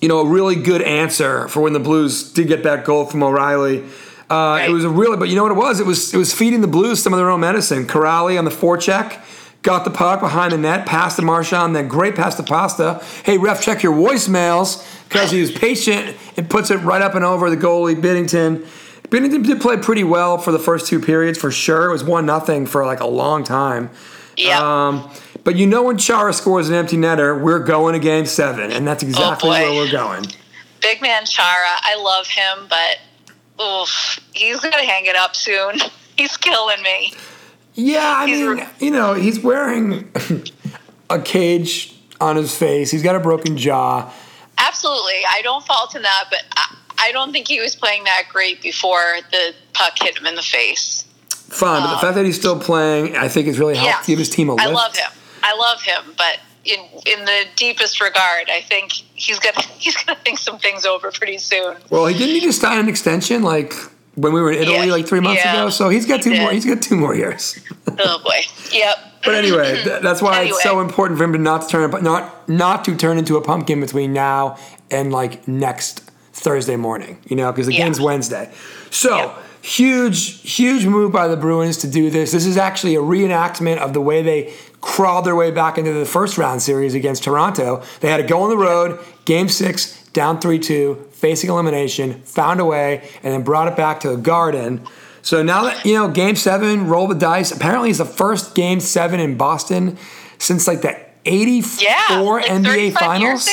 you 0.02 0.10
know, 0.10 0.20
a 0.20 0.26
really 0.26 0.56
good 0.56 0.82
answer 0.82 1.48
for 1.48 1.62
when 1.62 1.72
the 1.72 1.80
Blues 1.80 2.34
did 2.34 2.50
get 2.50 2.64
that 2.64 2.84
goal 2.84 3.06
from 3.06 3.24
O'Reilly. 3.24 3.86
Uh, 4.30 4.64
It 4.66 4.70
was 4.70 4.84
a 4.84 4.90
really, 4.90 5.16
but 5.16 5.30
you 5.30 5.36
know 5.36 5.44
what 5.44 5.52
it 5.54 5.58
was? 5.58 5.80
It 5.80 5.86
was 5.86 6.14
it 6.14 6.18
was 6.18 6.34
feeding 6.34 6.60
the 6.60 6.68
Blues 6.68 7.02
some 7.02 7.14
of 7.14 7.20
their 7.20 7.30
own 7.30 7.40
medicine. 7.40 7.88
Corrali 7.88 8.38
on 8.38 8.44
the 8.44 8.52
forecheck 8.52 9.20
got 9.62 9.86
the 9.86 9.92
puck 9.92 10.20
behind 10.20 10.52
the 10.52 10.58
net, 10.58 10.86
passed 10.86 11.18
to 11.18 11.22
Marchand, 11.22 11.76
then 11.76 11.88
great 11.88 12.16
pass 12.16 12.36
to 12.36 12.44
Pasta. 12.44 13.02
Hey, 13.24 13.38
ref, 13.38 13.62
check 13.62 13.84
your 13.84 13.94
voicemails 13.94 14.86
because 15.08 15.32
he 15.32 15.40
was 15.40 15.52
patient 15.52 16.18
and 16.36 16.50
puts 16.50 16.72
it 16.72 16.78
right 16.78 17.02
up 17.02 17.16
and 17.16 17.24
over 17.24 17.50
the 17.50 17.58
goalie 17.58 17.96
Binnington. 17.96 18.66
Binnington 19.12 19.46
did 19.46 19.60
play 19.62 19.76
pretty 19.78 20.04
well 20.06 20.38
for 20.38 20.52
the 20.52 20.58
first 20.60 20.88
two 20.88 21.00
periods 21.00 21.38
for 21.38 21.52
sure. 21.52 21.90
It 21.90 21.92
was 21.92 22.04
one 22.04 22.26
nothing 22.26 22.66
for 22.66 22.86
like 22.86 23.02
a 23.02 23.06
long 23.08 23.44
time. 23.44 23.90
Yeah. 24.38 24.88
Um, 24.88 25.12
but 25.44 25.58
you 25.58 25.68
know 25.68 25.84
when 25.84 25.98
Chara 25.98 26.32
scores 26.34 26.70
an 26.70 26.76
empty 26.76 26.96
netter, 26.96 27.40
we're 27.40 27.60
going 27.60 27.94
to 27.94 28.00
game 28.00 28.26
seven, 28.26 28.72
and 28.72 28.88
that's 28.88 29.04
exactly 29.04 29.50
boy. 29.50 29.60
where 29.60 29.74
we're 29.86 29.92
going. 29.92 30.26
Big 30.82 31.02
man 31.02 31.26
Chara, 31.26 31.48
I 31.82 31.96
love 32.02 32.26
him, 32.28 32.68
but 32.70 33.62
oof, 33.64 34.20
he's 34.34 34.60
gonna 34.62 34.84
hang 34.86 35.06
it 35.06 35.16
up 35.16 35.36
soon. 35.36 35.78
He's 36.18 36.38
killing 36.38 36.82
me. 36.84 37.14
Yeah, 37.74 38.14
I 38.18 38.28
He's 38.28 38.40
mean, 38.40 38.58
re- 38.58 38.68
you 38.80 38.92
know, 38.92 39.14
he's 39.14 39.40
wearing 39.40 40.12
a 41.10 41.20
cage 41.20 41.96
on 42.20 42.36
his 42.36 42.56
face. 42.56 42.92
He's 42.92 43.02
got 43.02 43.16
a 43.16 43.20
broken 43.20 43.58
jaw. 43.58 44.14
Absolutely, 44.58 45.22
I 45.32 45.42
don't 45.42 45.66
fault 45.66 45.96
him 45.96 46.04
that, 46.04 46.26
but 46.30 46.44
I, 46.56 46.76
I 47.02 47.12
don't 47.12 47.32
think 47.32 47.48
he 47.48 47.60
was 47.60 47.76
playing 47.76 48.04
that 48.06 48.24
great 48.32 48.62
before 48.62 49.18
the 49.32 49.54
puck 49.74 49.94
hit 50.00 50.18
him 50.18 50.26
in 50.26 50.36
the 50.36 50.42
face. 50.42 51.06
Fine, 51.30 51.82
but 51.84 51.94
the 51.96 52.00
fact 52.00 52.16
that 52.16 52.26
he's 52.26 52.38
still 52.38 52.60
playing, 52.60 53.18
I 53.18 53.28
think, 53.28 53.48
has 53.48 53.60
really 53.60 53.76
helped 53.76 53.90
Yeah, 53.90 54.06
give 54.06 54.20
his 54.20 54.30
team 54.30 54.50
a 54.50 54.54
lift. 54.54 54.68
I 54.68 54.72
love 54.72 54.96
him. 54.96 55.12
I 55.44 55.56
love 55.56 55.82
him, 55.82 56.14
but 56.18 56.40
in 56.64 56.80
in 57.06 57.26
the 57.26 57.46
deepest 57.56 58.00
regard, 58.00 58.50
I 58.50 58.62
think 58.62 58.92
he's 58.92 59.40
gonna 59.40 59.62
he's 59.78 59.98
gonna 59.98 60.18
think 60.20 60.38
some 60.38 60.60
things 60.60 60.86
over 60.86 61.12
pretty 61.12 61.38
soon. 61.40 61.78
Well, 61.90 62.06
he 62.06 62.18
didn't 62.18 62.36
he 62.36 62.42
just 62.42 62.62
sign 62.62 62.80
an 62.80 62.88
extension 62.88 63.44
like 63.44 63.74
when 64.16 64.34
we 64.34 64.42
were 64.42 64.52
in 64.52 64.62
Italy 64.62 64.88
Yeah, 64.88 64.94
like 64.94 65.08
three 65.08 65.20
months 65.20 65.44
yeah, 65.44 65.54
ago. 65.54 65.70
So 65.70 65.90
he's 65.90 66.06
got 66.06 66.24
he 66.24 66.32
two 66.32 66.40
more. 66.40 66.52
He's 66.52 66.66
got 66.66 66.82
two 66.82 66.96
more 66.96 67.16
years. 67.16 67.60
Oh 68.04 68.24
boy. 68.24 68.40
Yep. 68.72 68.98
But 69.26 69.36
anyway, 69.36 69.76
th- 69.84 70.02
that's 70.02 70.22
why 70.22 70.44
it's 70.44 70.64
so 70.64 70.80
important 70.80 71.18
for 71.18 71.26
him 71.26 71.34
to 71.34 71.38
not 71.40 71.68
turn 71.68 71.92
not 72.02 72.48
not 72.48 72.86
to 72.86 72.96
turn 72.96 73.18
into 73.18 73.36
a 73.36 73.42
pumpkin 73.42 73.82
between 73.82 74.14
now 74.14 74.58
and 74.90 75.12
like 75.12 75.46
next 75.48 76.10
Thursday 76.42 76.76
morning. 76.76 77.18
You 77.28 77.36
know, 77.36 77.52
because 77.52 77.68
the 77.68 77.74
Yeah. 77.74 77.84
game's 77.86 78.02
Wednesday. 78.02 78.50
So 78.90 79.16
Yeah. 79.16 79.30
huge, 79.62 80.42
huge 80.42 80.86
move 80.86 81.12
by 81.12 81.28
the 81.28 81.38
Bruins 81.38 81.78
to 81.78 81.88
do 81.88 82.10
this. 82.10 82.32
This 82.32 82.46
is 82.46 82.58
actually 82.58 82.96
a 82.96 83.00
reenactment 83.02 83.78
of 83.78 83.94
the 83.94 84.02
way 84.02 84.22
they 84.22 84.54
crawled 84.82 85.26
their 85.26 85.36
way 85.36 85.52
back 85.52 85.78
into 85.78 85.94
the 85.94 86.06
first 86.06 86.38
round 86.38 86.62
series 86.62 86.94
against 86.96 87.24
Toronto. 87.24 87.82
They 88.02 88.10
had 88.10 88.18
to 88.18 88.24
go 88.24 88.42
on 88.42 88.50
the 88.50 88.58
road, 88.58 88.98
game 89.26 89.48
six, 89.48 89.94
down 90.14 90.40
three 90.40 90.60
two, 90.60 90.98
facing 91.12 91.50
elimination, 91.50 92.22
found 92.26 92.60
a 92.60 92.66
way, 92.66 93.02
and 93.24 93.34
then 93.34 93.44
brought 93.44 93.68
it 93.68 93.76
back 93.76 94.00
to 94.02 94.10
the 94.10 94.18
Garden. 94.18 94.82
So 95.22 95.44
now 95.44 95.64
that 95.66 95.86
you 95.86 95.94
know, 95.94 96.08
Game 96.08 96.36
Seven, 96.36 96.88
roll 96.88 97.08
the 97.08 97.14
dice. 97.14 97.52
Apparently, 97.52 97.90
it's 97.92 98.00
the 98.00 98.06
first 98.06 98.56
Game 98.56 98.80
Seven 98.80 99.20
in 99.20 99.38
Boston 99.38 99.98
since 100.40 100.68
like 100.68 100.82
the 100.82 100.98
'84 101.26 101.84
Yeah, 102.10 102.20
like 102.20 102.46
NBA 102.50 102.90
35 102.92 103.00
Finals. 103.00 103.46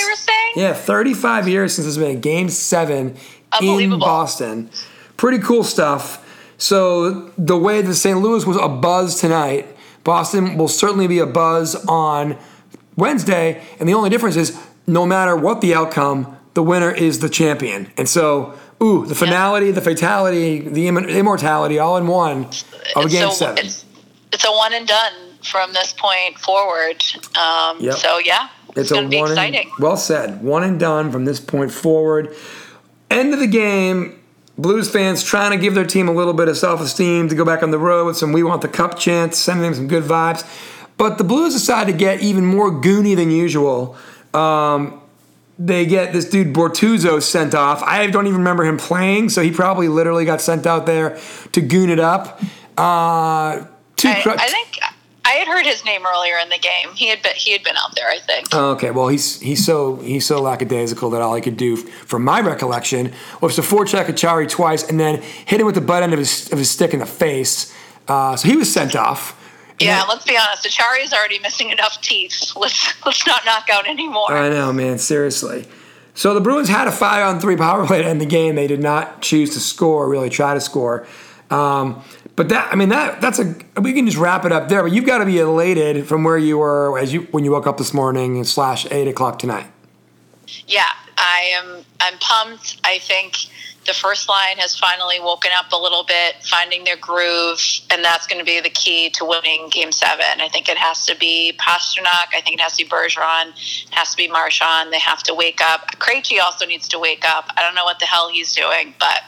Years, 0.57 0.57
they 0.57 0.61
were 0.61 0.75
saying? 0.75 0.75
Yeah, 0.75 0.75
35 0.75 1.49
years 1.49 1.75
since 1.75 1.85
there's 1.85 1.99
been 1.99 2.17
a 2.17 2.21
Game 2.21 2.49
Seven 2.49 3.17
in 3.61 3.99
Boston. 3.99 4.71
Pretty 5.17 5.39
cool 5.39 5.65
stuff. 5.65 6.25
So 6.59 7.31
the 7.39 7.57
way 7.57 7.83
that 7.83 7.95
St. 7.95 8.19
Louis 8.21 8.45
was 8.45 8.57
a 8.57 8.69
buzz 8.69 9.21
tonight, 9.21 9.67
Boston 10.05 10.57
will 10.59 10.69
certainly 10.69 11.07
be 11.07 11.19
a 11.19 11.27
buzz 11.27 11.75
on 11.87 12.37
Wednesday. 12.97 13.63
And 13.79 13.89
the 13.89 13.95
only 13.95 14.11
difference 14.11 14.37
is, 14.37 14.59
no 14.87 15.07
matter 15.07 15.37
what 15.37 15.61
the 15.61 15.75
outcome, 15.75 16.37
the 16.55 16.63
winner 16.63 16.91
is 16.91 17.21
the 17.21 17.29
champion. 17.29 17.91
And 17.97 18.09
so, 18.09 18.59
ooh, 18.83 19.07
the 19.07 19.15
finality, 19.15 19.71
the 19.71 19.81
fatality, 19.81 20.61
the 20.61 20.89
imm- 20.89 21.09
immortality, 21.09 21.79
all 21.79 21.97
in 21.97 22.07
one 22.09 22.45
of 22.47 22.65
a 22.97 23.01
It's 23.03 23.13
game 23.13 23.29
a, 23.29 23.33
seven. 23.33 23.59
It's, 23.67 23.85
it's 24.33 24.45
a 24.45 24.51
one 24.51 24.73
and 24.75 24.87
done 24.87 25.13
from 25.43 25.73
this 25.73 25.93
point 25.93 26.39
forward. 26.39 27.03
Um, 27.39 27.79
Yep. 27.81 27.95
So 27.97 28.19
yeah, 28.19 28.49
it's, 28.81 28.89
to 28.91 29.09
be 29.09 29.19
one 29.21 29.37
and- 29.39 29.57
well 29.79 29.97
said. 29.97 30.43
One 30.43 30.63
and 30.63 30.79
done 30.79 31.11
from 31.13 31.25
this 31.25 31.41
point 31.41 31.71
forward. 31.73 32.35
End 33.11 33.33
of 33.33 33.41
the 33.41 33.47
game. 33.47 34.15
Blues 34.57 34.91
fans 34.91 35.23
trying 35.23 35.53
to 35.53 35.57
give 35.57 35.75
their 35.75 35.87
team 35.87 36.09
a 36.09 36.13
little 36.13 36.33
bit 36.33 36.49
of 36.49 36.57
self 36.57 36.81
esteem 36.81 37.29
to 37.29 37.35
go 37.35 37.45
back 37.45 37.63
on 37.63 37.71
the 37.71 37.79
road 37.79 38.07
with 38.07 38.17
some 38.17 38.33
"We 38.33 38.43
Want 38.43 38.61
the 38.63 38.69
Cup" 38.69 38.99
chants, 38.99 39.39
sending 39.39 39.63
them 39.63 39.75
some 39.75 39.87
good 39.89 40.03
vibes. 40.03 40.45
But 40.97 41.17
the 41.17 41.25
Blues 41.25 41.53
decide 41.55 41.87
to 41.87 41.93
get 41.93 42.23
even 42.23 42.45
more 42.45 42.71
goony 42.73 43.15
than 43.15 43.31
usual. 43.31 43.97
Um, 44.35 45.01
they 45.61 45.87
get 45.87 46.13
this 46.13 46.29
dude 46.29 46.53
Bortuzzo 46.55 47.23
sent 47.23 47.55
off. 47.55 47.83
I 47.83 48.07
don't 48.09 48.27
even 48.27 48.39
remember 48.39 48.65
him 48.65 48.77
playing, 48.79 49.29
so 49.29 49.43
he 49.43 49.51
probably 49.53 49.89
literally 49.89 50.25
got 50.25 50.41
sent 50.41 50.67
out 50.67 50.87
there 50.87 51.19
to 51.53 51.61
goon 51.61 51.89
it 51.91 52.01
up. 52.01 52.41
Uh, 52.77 53.65
two 53.97 54.09
I, 54.09 54.23
cru- 54.23 54.33
I 54.33 54.49
think 54.49 54.79
I 55.29 55.33
had 55.33 55.47
heard 55.47 55.67
his 55.67 55.85
name 55.85 56.03
earlier 56.07 56.39
in 56.39 56.49
the 56.49 56.59
game. 56.59 56.95
He 56.95 57.09
had 57.09 57.23
been, 57.23 57.35
he 57.37 57.53
had 57.53 57.63
been 57.63 57.77
out 57.77 57.95
there. 57.95 58.09
I 58.09 58.19
think. 58.19 58.47
Oh, 58.53 58.71
Okay, 58.73 58.91
well 58.91 59.09
he's 59.09 59.39
he's 59.41 59.65
so 59.65 59.97
he's 59.97 60.25
so 60.25 60.41
lackadaisical 60.41 61.11
that 61.11 61.21
all 61.21 61.35
he 61.35 61.43
could 61.43 61.57
do, 61.59 61.77
from 61.77 62.25
my 62.25 62.41
recollection, 62.41 63.13
was 63.43 63.57
to 63.57 63.63
forecheck 63.63 64.07
Acciari 64.07 64.49
twice 64.49 64.89
and 64.89 64.99
then 64.99 65.21
hit 65.45 65.61
him 65.61 65.67
with 65.67 65.75
the 65.75 65.83
butt 65.83 66.03
end 66.03 66.13
of 66.15 66.19
his 66.19 66.51
of 66.51 66.59
his 66.59 66.71
stick 66.71 66.95
in 66.95 67.01
the 67.01 67.07
face. 67.07 67.75
Uh, 68.09 68.37
so 68.37 68.49
he 68.49 68.57
was 68.57 68.73
sent 68.73 68.97
off. 68.97 69.35
Yeah, 69.81 70.03
let's 70.09 70.25
be 70.25 70.37
honest. 70.37 70.67
Acciari's 70.67 71.13
already 71.13 71.39
missing 71.41 71.71
enough 71.71 72.01
teeth. 72.01 72.53
Let's 72.57 72.95
let's 73.05 73.25
not 73.27 73.45
knock 73.45 73.69
out 73.71 73.87
any 73.87 74.09
more. 74.09 74.33
I 74.33 74.49
know, 74.49 74.73
man. 74.73 74.99
Seriously. 74.99 75.67
So 76.15 76.35
the 76.35 76.41
Bruins 76.41 76.69
had 76.69 76.89
a 76.89 76.91
five 76.93 77.25
on 77.25 77.39
three 77.39 77.57
power 77.57 77.87
play 77.87 78.03
to 78.03 78.09
end 78.09 78.21
the 78.21 78.27
game. 78.27 78.57
They 78.57 78.67
did 78.67 78.81
not 78.83 79.23
choose 79.23 79.55
to 79.55 79.61
score, 79.61 80.09
really 80.09 80.31
try 80.31 80.55
to 80.55 80.61
score. 80.61 81.07
Um, 81.51 82.03
but 82.39 82.51
that, 82.51 82.73
I 82.73 82.77
mean, 82.77 82.91
that 82.91 83.21
that's 83.21 83.41
a 83.41 83.53
we 83.83 83.93
can 83.93 84.07
just 84.07 84.17
wrap 84.17 84.45
it 84.45 84.53
up 84.53 84.69
there. 84.69 84.85
But 84.85 84.93
you've 84.93 85.05
got 85.05 85.19
to 85.19 85.27
be 85.27 85.41
elated 85.41 86.07
from 86.07 86.23
where 86.23 86.39
you 86.39 86.59
were 86.59 86.97
as 86.97 87.13
you 87.13 87.23
when 87.33 87.45
you 87.45 87.51
woke 87.51 87.67
up 87.67 87.79
this 87.79 87.93
morning 87.93 88.45
slash 88.45 88.87
eight 88.93 89.09
o'clock 89.09 89.41
tonight. 89.41 89.67
yeah, 90.69 90.85
I 91.17 91.51
am. 91.57 91.85
I'm 91.99 92.17
pumped. 92.19 92.81
I 92.85 93.01
think 93.01 93.49
the 93.89 93.95
first 93.95 94.29
line 94.29 94.59
has 94.59 94.77
finally 94.77 95.19
woken 95.19 95.51
up 95.57 95.73
a 95.73 95.77
little 95.77 96.05
bit, 96.05 96.37
finding 96.45 96.85
their 96.85 96.97
groove, 96.97 97.61
and 97.91 98.05
that's 98.05 98.27
going 98.27 98.39
to 98.39 98.45
be 98.45 98.61
the 98.61 98.71
key 98.71 99.11
to 99.11 99.25
winning 99.25 99.69
Game 99.71 99.91
Seven. 99.91 100.41
I 100.41 100.49
think 100.49 100.69
it 100.69 100.77
has 100.77 101.07
to 101.07 101.17
be 101.17 101.59
Pastrnak. 101.59 102.35
I 102.35 102.43
think 102.43 102.59
it 102.59 102.61
has 102.61 102.77
to 102.77 102.85
be 102.85 102.91
Bergeron. 102.91 103.49
It 103.49 103.95
has 103.95 104.11
to 104.11 104.17
be 104.17 104.29
Marchand. 104.29 104.93
They 104.93 105.01
have 105.01 105.23
to 105.25 105.35
wake 105.35 105.61
up. 105.63 105.99
Krejci 105.99 106.39
also 106.39 106.67
needs 106.67 106.87
to 106.89 106.99
wake 106.99 107.25
up. 107.25 107.47
I 107.57 107.63
don't 107.63 107.75
know 107.75 107.85
what 107.85 107.99
the 107.99 108.05
hell 108.05 108.29
he's 108.29 108.55
doing, 108.55 108.95
but 109.01 109.23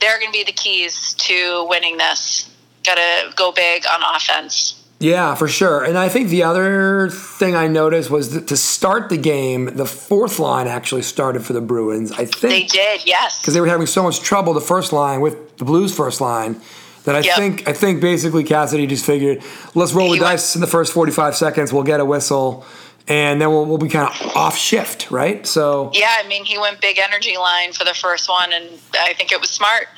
they're 0.00 0.18
going 0.18 0.32
to 0.32 0.38
be 0.38 0.44
the 0.44 0.52
keys 0.52 1.14
to 1.14 1.66
winning 1.68 1.98
this. 1.98 2.50
Got 2.84 2.96
to 2.96 3.36
go 3.36 3.52
big 3.52 3.84
on 3.86 4.02
offense. 4.02 4.83
Yeah, 5.00 5.34
for 5.34 5.48
sure. 5.48 5.84
And 5.84 5.98
I 5.98 6.08
think 6.08 6.28
the 6.28 6.44
other 6.44 7.10
thing 7.10 7.54
I 7.54 7.66
noticed 7.66 8.10
was 8.10 8.30
that 8.32 8.46
to 8.48 8.56
start 8.56 9.08
the 9.10 9.16
game, 9.18 9.66
the 9.76 9.84
fourth 9.86 10.38
line 10.38 10.66
actually 10.66 11.02
started 11.02 11.44
for 11.44 11.52
the 11.52 11.60
Bruins. 11.60 12.12
I 12.12 12.24
think 12.24 12.40
They 12.40 12.62
did, 12.64 13.04
yes. 13.06 13.40
because 13.40 13.54
they 13.54 13.60
were 13.60 13.66
having 13.66 13.86
so 13.86 14.02
much 14.02 14.20
trouble 14.20 14.54
the 14.54 14.60
first 14.62 14.92
line 14.92 15.20
with 15.20 15.58
the 15.58 15.64
Blues 15.64 15.94
first 15.94 16.20
line 16.20 16.60
that 17.04 17.14
I 17.16 17.20
Yep. 17.20 17.36
think 17.36 17.68
I 17.68 17.72
think 17.74 18.00
basically 18.00 18.44
Cassidy 18.44 18.86
just 18.86 19.04
figured 19.04 19.42
let's 19.74 19.92
roll 19.92 20.06
the 20.06 20.12
went- 20.12 20.22
dice 20.22 20.54
in 20.54 20.62
the 20.62 20.66
first 20.66 20.92
forty 20.92 21.12
five 21.12 21.36
seconds. 21.36 21.70
We'll 21.70 21.82
get 21.82 22.00
a 22.00 22.04
whistle, 22.04 22.64
and 23.06 23.40
then 23.42 23.50
we'll, 23.50 23.66
we'll 23.66 23.76
be 23.76 23.90
kind 23.90 24.08
of 24.08 24.36
off 24.36 24.56
shift, 24.56 25.10
right? 25.10 25.46
So 25.46 25.90
Yeah, 25.92 26.14
I 26.24 26.26
mean, 26.28 26.46
he 26.46 26.56
went 26.56 26.80
big 26.80 26.98
energy 26.98 27.36
line 27.36 27.72
for 27.74 27.84
the 27.84 27.92
first 27.94 28.26
one, 28.30 28.54
and 28.54 28.64
I 28.98 29.12
think 29.12 29.32
it 29.32 29.40
was 29.40 29.50
smart. 29.50 29.88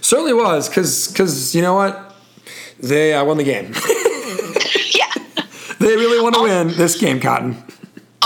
certainly 0.00 0.32
was 0.32 0.68
because 0.68 1.06
because 1.08 1.54
you 1.54 1.62
know 1.62 1.74
what 1.74 2.07
they 2.80 3.14
uh, 3.14 3.24
won 3.24 3.36
the 3.36 3.44
game. 3.44 3.66
yeah. 4.94 5.12
they 5.78 5.96
really 5.96 6.22
want 6.22 6.34
to 6.34 6.42
win 6.42 6.68
this 6.68 6.98
game, 6.98 7.20
Cotton. 7.20 7.62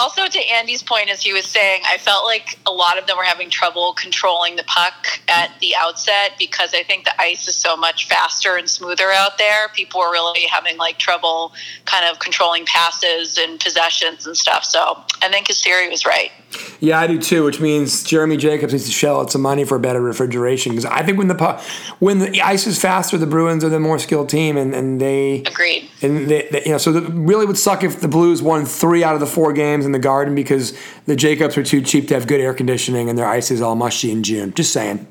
Also, 0.03 0.27
to 0.27 0.41
Andy's 0.51 0.83
point, 0.83 1.09
as 1.11 1.23
he 1.23 1.33
was 1.33 1.45
saying, 1.47 1.83
I 1.89 1.97
felt 1.97 2.25
like 2.25 2.59
a 2.67 2.73
lot 2.73 2.99
of 2.99 3.07
them 3.07 3.17
were 3.17 3.23
having 3.23 3.51
trouble 3.51 3.93
controlling 3.93 4.57
the 4.57 4.65
puck 4.65 5.21
at 5.29 5.53
the 5.61 5.75
outset 5.79 6.33
because 6.41 6.75
I 6.75 6.83
think 6.83 7.05
the 7.05 7.23
ice 7.23 7.47
is 7.47 7.55
so 7.55 7.77
much 7.77 8.09
faster 8.09 8.57
and 8.57 8.69
smoother 8.69 9.13
out 9.13 9.39
there. 9.39 9.69
People 9.69 10.01
were 10.01 10.11
really 10.11 10.41
having 10.43 10.77
like 10.77 10.99
trouble 10.99 11.53
kind 11.85 12.05
of 12.11 12.19
controlling 12.19 12.67
passes 12.67 13.39
and 13.39 13.61
possessions 13.61 14.27
and 14.27 14.37
stuff. 14.37 14.65
So 14.65 15.01
I 15.23 15.29
think 15.29 15.47
his 15.47 15.63
theory 15.63 15.89
was 15.89 16.05
right. 16.05 16.33
Yeah, 16.81 16.99
I 16.99 17.07
do 17.07 17.19
too. 17.19 17.45
Which 17.45 17.61
means 17.61 18.03
Jeremy 18.03 18.37
Jacobs 18.37 18.73
needs 18.73 18.87
to 18.87 18.91
shell 18.93 19.21
out 19.21 19.31
some 19.31 19.41
money 19.41 19.65
for 19.65 19.79
better 19.79 20.01
refrigeration. 20.03 20.73
Because 20.73 20.85
I 20.85 21.03
think 21.03 21.17
when 21.17 21.29
the 21.29 21.35
pu- 21.37 21.63
when 22.01 22.19
the 22.19 22.43
ice 22.43 22.67
is 22.67 22.79
faster, 22.79 23.17
the 23.17 23.27
Bruins 23.27 23.63
are 23.65 23.69
the 23.71 23.81
more 23.81 23.99
skilled 23.99 24.29
team, 24.29 24.57
and, 24.59 24.75
and 24.75 25.01
they 25.01 25.45
Agreed. 25.47 25.89
and 26.03 26.29
they, 26.29 26.49
they- 26.51 26.65
you 26.65 26.73
know 26.73 26.79
so 26.79 26.95
it 26.95 27.05
really 27.09 27.47
would 27.47 27.57
suck 27.57 27.85
if 27.85 28.01
the 28.01 28.09
Blues 28.09 28.43
won 28.43 28.67
three 28.67 29.03
out 29.03 29.15
of 29.15 29.21
the 29.21 29.27
four 29.27 29.53
games 29.55 29.87
in 29.95 30.01
the 30.01 30.07
Garden 30.07 30.35
because 30.35 30.77
the 31.07 31.17
Jacobs 31.17 31.57
are 31.57 31.63
too 31.63 31.83
cheap 31.83 32.09
to 32.09 32.15
have 32.15 32.27
good 32.27 32.41
air 32.41 32.55
conditioning 32.55 33.09
and 33.09 33.19
their 33.19 33.27
ice 33.27 33.51
is 33.51 33.61
all 33.61 33.77
mushy 33.77 34.11
in 34.11 34.23
June. 34.23 34.53
Just 34.55 34.73
saying. 34.73 35.07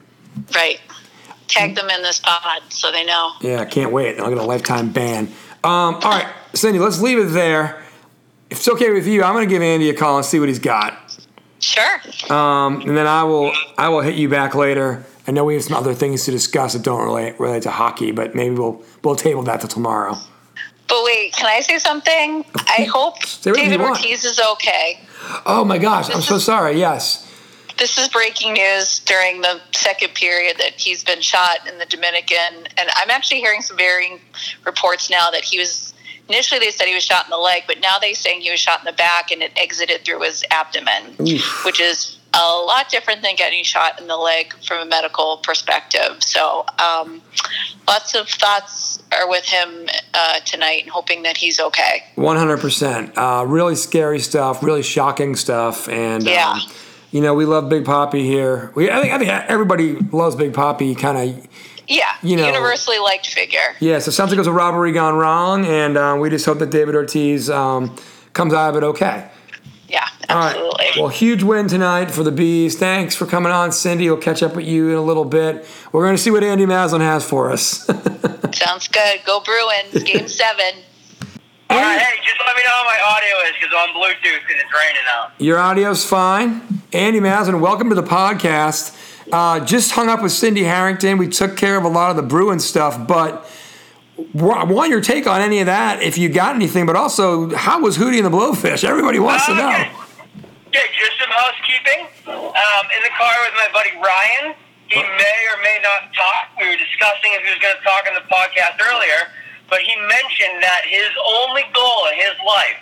Right. 0.55 0.79
Tag 1.47 1.75
them 1.75 1.89
in 1.89 2.01
this 2.01 2.19
pod 2.19 2.61
so 2.69 2.91
they 2.91 3.05
know. 3.05 3.33
Yeah, 3.41 3.59
I 3.59 3.65
can't 3.65 3.91
wait. 3.91 4.19
I'll 4.19 4.29
get 4.29 4.37
a 4.37 4.43
lifetime 4.43 4.91
ban. 4.91 5.27
Um, 5.63 5.95
all 5.95 5.99
right, 5.99 6.27
Cindy, 6.53 6.79
let's 6.79 7.01
leave 7.01 7.19
it 7.19 7.31
there. 7.31 7.83
If 8.49 8.57
it's 8.57 8.67
okay 8.67 8.91
with 8.91 9.05
you, 9.05 9.23
I'm 9.23 9.33
going 9.33 9.47
to 9.47 9.53
give 9.53 9.61
Andy 9.61 9.89
a 9.89 9.93
call 9.93 10.17
and 10.17 10.25
see 10.25 10.39
what 10.39 10.49
he's 10.49 10.59
got. 10.59 10.97
Sure. 11.59 12.01
Um, 12.29 12.81
and 12.81 12.97
then 12.97 13.05
I 13.05 13.23
will 13.23 13.51
I 13.77 13.89
will 13.89 14.01
hit 14.01 14.15
you 14.15 14.29
back 14.29 14.55
later. 14.55 15.05
I 15.27 15.31
know 15.31 15.45
we 15.45 15.53
have 15.53 15.63
some 15.63 15.77
other 15.77 15.93
things 15.93 16.25
to 16.25 16.31
discuss 16.31 16.73
that 16.73 16.81
don't 16.81 17.05
relate 17.05 17.39
relate 17.39 17.63
to 17.63 17.71
hockey, 17.71 18.11
but 18.11 18.33
maybe 18.33 18.55
we'll 18.55 18.83
we'll 19.03 19.15
table 19.15 19.43
that 19.43 19.59
till 19.59 19.69
tomorrow. 19.69 20.15
Wait, 21.03 21.33
can 21.33 21.45
I 21.47 21.61
say 21.61 21.77
something? 21.79 22.45
I 22.67 22.83
hope 22.91 23.23
Say 23.23 23.51
whatever 23.51 23.69
you 23.71 23.77
David. 23.77 23.85
Ortiz 23.87 24.23
is 24.25 24.39
okay. 24.53 24.99
Oh 25.45 25.63
my 25.65 25.77
gosh, 25.77 26.09
I'm 26.09 26.17
This 26.17 26.27
so 26.27 26.35
is- 26.35 26.45
sorry. 26.45 26.77
Yes. 26.79 27.27
This 27.77 27.97
is 27.97 28.09
breaking 28.09 28.53
news 28.53 28.99
during 28.99 29.41
the 29.41 29.59
second 29.71 30.13
period 30.13 30.57
that 30.59 30.73
he's 30.79 31.03
been 31.03 31.21
shot 31.21 31.67
in 31.67 31.79
the 31.79 31.85
Dominican. 31.87 32.67
And 32.77 32.89
I'm 32.95 33.09
actually 33.09 33.39
hearing 33.39 33.61
some 33.61 33.75
varying 33.77 34.19
reports 34.65 35.09
now 35.09 35.31
that 35.31 35.43
he 35.43 35.57
was 35.57 35.93
initially 36.29 36.59
they 36.59 36.71
said 36.71 36.87
he 36.87 36.93
was 36.95 37.03
shot 37.03 37.25
in 37.25 37.29
the 37.31 37.37
leg, 37.37 37.63
but 37.67 37.79
now 37.81 37.97
they're 37.99 38.13
saying 38.13 38.41
he 38.41 38.51
was 38.51 38.59
shot 38.59 38.79
in 38.79 38.85
the 38.85 38.93
back 38.93 39.31
and 39.31 39.41
it 39.41 39.51
exited 39.55 40.03
through 40.05 40.21
his 40.21 40.43
abdomen, 40.51 41.15
which 41.65 41.79
is 41.79 42.17
a 42.33 42.37
lot 42.37 42.87
different 42.89 43.21
than 43.21 43.35
getting 43.35 43.61
shot 43.63 43.99
in 43.99 44.07
the 44.07 44.15
leg 44.15 44.53
from 44.65 44.81
a 44.81 44.85
medical 44.85 45.37
perspective. 45.43 46.15
So, 46.23 46.65
um, 46.79 47.21
lots 47.89 48.15
of 48.15 48.29
thoughts 48.29 49.03
are 49.11 49.27
with 49.27 49.43
him 49.43 49.87
uh, 50.13 50.39
tonight 50.41 50.83
and 50.83 50.89
hoping 50.91 51.23
that 51.23 51.35
he's 51.35 51.59
okay. 51.59 52.05
One 52.15 52.37
hundred 52.37 52.59
percent. 52.61 53.17
Uh, 53.17 53.43
Really 53.45 53.75
scary 53.75 54.19
stuff. 54.19 54.63
Really 54.63 54.81
shocking 54.83 55.35
stuff. 55.35 55.89
And 55.89 56.23
Yeah. 56.23 56.51
um, 56.51 56.61
you 57.11 57.21
know 57.21 57.33
we 57.33 57.45
love 57.45 57.69
Big 57.69 57.85
Poppy 57.85 58.23
here. 58.25 58.71
We 58.75 58.89
I 58.89 59.01
think 59.01 59.13
I 59.13 59.17
think 59.17 59.29
everybody 59.49 59.95
loves 60.11 60.35
Big 60.35 60.53
Poppy. 60.53 60.95
Kind 60.95 61.17
of 61.17 61.47
Yeah, 61.87 62.05
You 62.23 62.37
know- 62.37 62.45
universally 62.47 62.99
liked 62.99 63.27
figure. 63.27 63.75
yeah. 63.79 63.99
So 63.99 64.09
it 64.09 64.13
sounds 64.13 64.31
like 64.31 64.37
it 64.37 64.41
was 64.41 64.47
a 64.47 64.51
robbery 64.53 64.91
gone 64.93 65.15
wrong, 65.15 65.65
and 65.65 65.97
uh, 65.97 66.17
we 66.19 66.29
just 66.29 66.45
hope 66.45 66.59
that 66.59 66.69
David 66.71 66.95
Ortiz 66.95 67.49
um, 67.49 67.95
comes 68.33 68.53
out 68.53 68.69
of 68.71 68.75
it 68.77 68.83
okay. 68.85 69.29
Yeah, 69.89 70.07
All 70.29 70.37
right. 70.37 70.55
absolutely. 70.55 70.85
Well, 70.95 71.09
huge 71.09 71.43
win 71.43 71.67
tonight 71.67 72.11
for 72.11 72.23
the 72.23 72.31
Bees. 72.31 72.77
Thanks 72.79 73.13
for 73.13 73.25
coming 73.25 73.51
on, 73.51 73.73
Cindy. 73.73 74.09
We'll 74.09 74.21
catch 74.21 74.41
up 74.41 74.55
with 74.55 74.65
you 74.65 74.89
in 74.89 74.95
a 74.95 75.01
little 75.01 75.25
bit. 75.25 75.67
We're 75.91 76.05
going 76.05 76.15
to 76.15 76.21
see 76.21 76.31
what 76.31 76.45
Andy 76.45 76.65
Maslin 76.65 77.01
has 77.01 77.25
for 77.27 77.51
us. 77.51 77.85
Sounds 78.53 78.87
good. 78.87 79.19
Go 79.25 79.41
Bruins. 79.41 80.01
Game 80.03 80.29
seven. 80.29 80.75
All 81.71 81.77
right, 81.77 81.99
hey, 81.99 82.19
just 82.25 82.35
let 82.45 82.53
me 82.57 82.63
know 82.63 82.69
how 82.69 82.83
my 82.83 82.99
audio 83.15 83.47
is 83.47 83.53
because 83.53 83.73
I'm 83.73 83.95
on 83.95 83.95
Bluetooth 83.95 84.43
and 84.51 84.59
it's 84.59 84.73
raining 84.73 85.07
out. 85.07 85.31
Your 85.39 85.57
audio's 85.57 86.03
fine. 86.03 86.61
Andy 86.91 87.21
Maslin, 87.21 87.61
welcome 87.61 87.87
to 87.87 87.95
the 87.95 88.03
podcast. 88.03 88.97
Uh, 89.31 89.63
just 89.63 89.91
hung 89.91 90.09
up 90.09 90.21
with 90.21 90.33
Cindy 90.33 90.63
Harrington. 90.63 91.17
We 91.17 91.29
took 91.29 91.55
care 91.55 91.77
of 91.77 91.85
a 91.85 91.87
lot 91.87 92.09
of 92.09 92.17
the 92.17 92.23
Bruin 92.23 92.59
stuff, 92.59 93.07
but 93.07 93.49
I 94.19 94.65
want 94.65 94.89
your 94.89 94.99
take 94.99 95.27
on 95.27 95.39
any 95.39 95.59
of 95.59 95.67
that 95.67 96.03
if 96.03 96.17
you 96.17 96.27
got 96.27 96.55
anything, 96.55 96.85
but 96.85 96.97
also 96.97 97.55
how 97.55 97.79
was 97.81 97.97
Hootie 97.97 98.17
and 98.17 98.25
the 98.25 98.29
Blowfish? 98.29 98.83
Everybody 98.83 99.19
wants 99.19 99.45
to 99.45 99.55
know. 99.55 99.69
Okay. 99.69 99.91
Yeah, 100.73 100.81
just 100.91 101.19
some 101.23 101.29
housekeeping. 101.31 102.07
Um, 102.27 102.85
in 102.97 103.01
the 103.03 103.15
car 103.17 103.31
with 103.47 103.53
my 103.55 103.69
buddy 103.71 103.91
Ryan. 103.95 104.55
He 104.87 104.99
may 104.99 105.39
or 105.55 105.63
may 105.63 105.79
not 105.81 106.11
talk. 106.11 106.51
We 106.59 106.67
were 106.67 106.75
discussing 106.75 107.31
if 107.31 107.43
he 107.43 107.49
was 107.49 107.59
going 107.63 107.75
to 107.77 107.83
talk 107.83 108.03
on 108.11 108.13
the 108.13 108.27
podcast 108.27 108.75
earlier, 108.91 109.31
but 109.71 109.79
he 109.79 109.95
mentioned 109.95 110.59
that 110.61 110.83
his 110.83 111.09
only 111.25 111.63
goal 111.73 112.11
in 112.11 112.19
his 112.19 112.35
life 112.45 112.77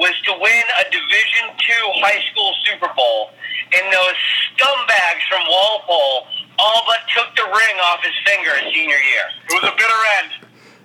was 0.00 0.16
to 0.24 0.32
win 0.32 0.64
a 0.80 0.84
Division 0.88 1.52
Two 1.60 1.84
high 2.00 2.24
school 2.32 2.56
Super 2.64 2.88
Bowl, 2.96 3.30
and 3.76 3.92
those 3.92 4.16
scumbags 4.56 5.22
from 5.28 5.44
Walpole 5.46 6.26
all 6.58 6.82
but 6.88 7.04
took 7.12 7.28
the 7.36 7.44
ring 7.44 7.76
off 7.84 8.00
his 8.02 8.16
finger 8.24 8.50
his 8.56 8.72
senior 8.72 8.96
year. 8.96 9.26
It 9.48 9.62
was 9.62 9.70
a 9.70 9.76
bitter 9.76 10.00
end. 10.18 10.30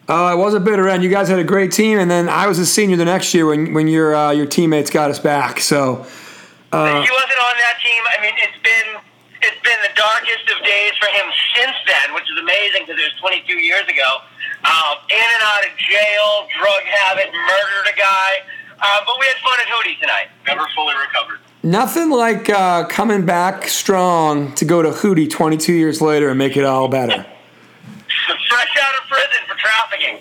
Uh, 0.07 0.35
it 0.35 0.37
was 0.37 0.53
a 0.53 0.59
bitter 0.59 0.87
end. 0.87 1.03
You 1.03 1.09
guys 1.09 1.29
had 1.29 1.39
a 1.39 1.43
great 1.43 1.71
team, 1.71 1.97
and 1.97 2.11
then 2.11 2.29
I 2.29 2.45
was 2.47 2.59
a 2.59 2.65
senior 2.65 2.97
the 2.97 3.05
next 3.05 3.33
year 3.33 3.47
when 3.47 3.73
when 3.73 3.87
your 3.87 4.13
uh, 4.13 4.31
your 4.31 4.45
teammates 4.45 4.91
got 4.91 5.09
us 5.09 5.19
back. 5.19 5.61
So 5.61 6.05
uh, 6.71 7.01
he 7.01 7.09
wasn't 7.09 7.41
on 7.47 7.55
that 7.63 7.79
team. 7.81 8.03
I 8.11 8.21
mean, 8.21 8.35
it's 8.43 8.59
been 8.59 9.01
it's 9.41 9.61
been 9.63 9.79
the 9.87 9.95
darkest 9.95 10.51
of 10.51 10.63
days 10.65 10.93
for 10.99 11.07
him 11.07 11.31
since 11.55 11.77
then, 11.87 12.13
which 12.13 12.27
is 12.27 12.37
amazing 12.43 12.83
because 12.85 12.99
it 12.99 13.07
was 13.07 13.19
22 13.21 13.55
years 13.63 13.87
ago. 13.87 14.19
Um, 14.65 14.97
in 15.11 15.17
and 15.17 15.43
out 15.43 15.63
of 15.65 15.77
jail, 15.77 16.47
drug 16.59 16.83
habit, 16.83 17.31
murdered 17.31 17.93
a 17.93 17.97
guy. 17.97 18.31
Uh, 18.81 19.01
but 19.05 19.15
we 19.19 19.25
had 19.27 19.35
fun 19.37 19.53
at 19.61 19.67
Hootie 19.67 19.99
tonight. 19.99 20.27
Never 20.47 20.65
fully 20.75 20.95
recovered. 20.95 21.39
nothing 21.63 22.09
like 22.09 22.49
uh, 22.49 22.85
coming 22.87 23.25
back 23.25 23.67
strong 23.67 24.53
to 24.55 24.65
go 24.65 24.81
to 24.81 24.89
Hootie 24.89 25.29
22 25.29 25.71
years 25.73 26.01
later 26.01 26.29
and 26.29 26.37
make 26.37 26.57
it 26.57 26.65
all 26.65 26.87
better. 26.87 27.13
Fresh 28.49 28.77
out 28.81 28.95
of 29.01 29.09
prison 29.09 29.41
for 29.47 29.55
trafficking. 29.57 30.17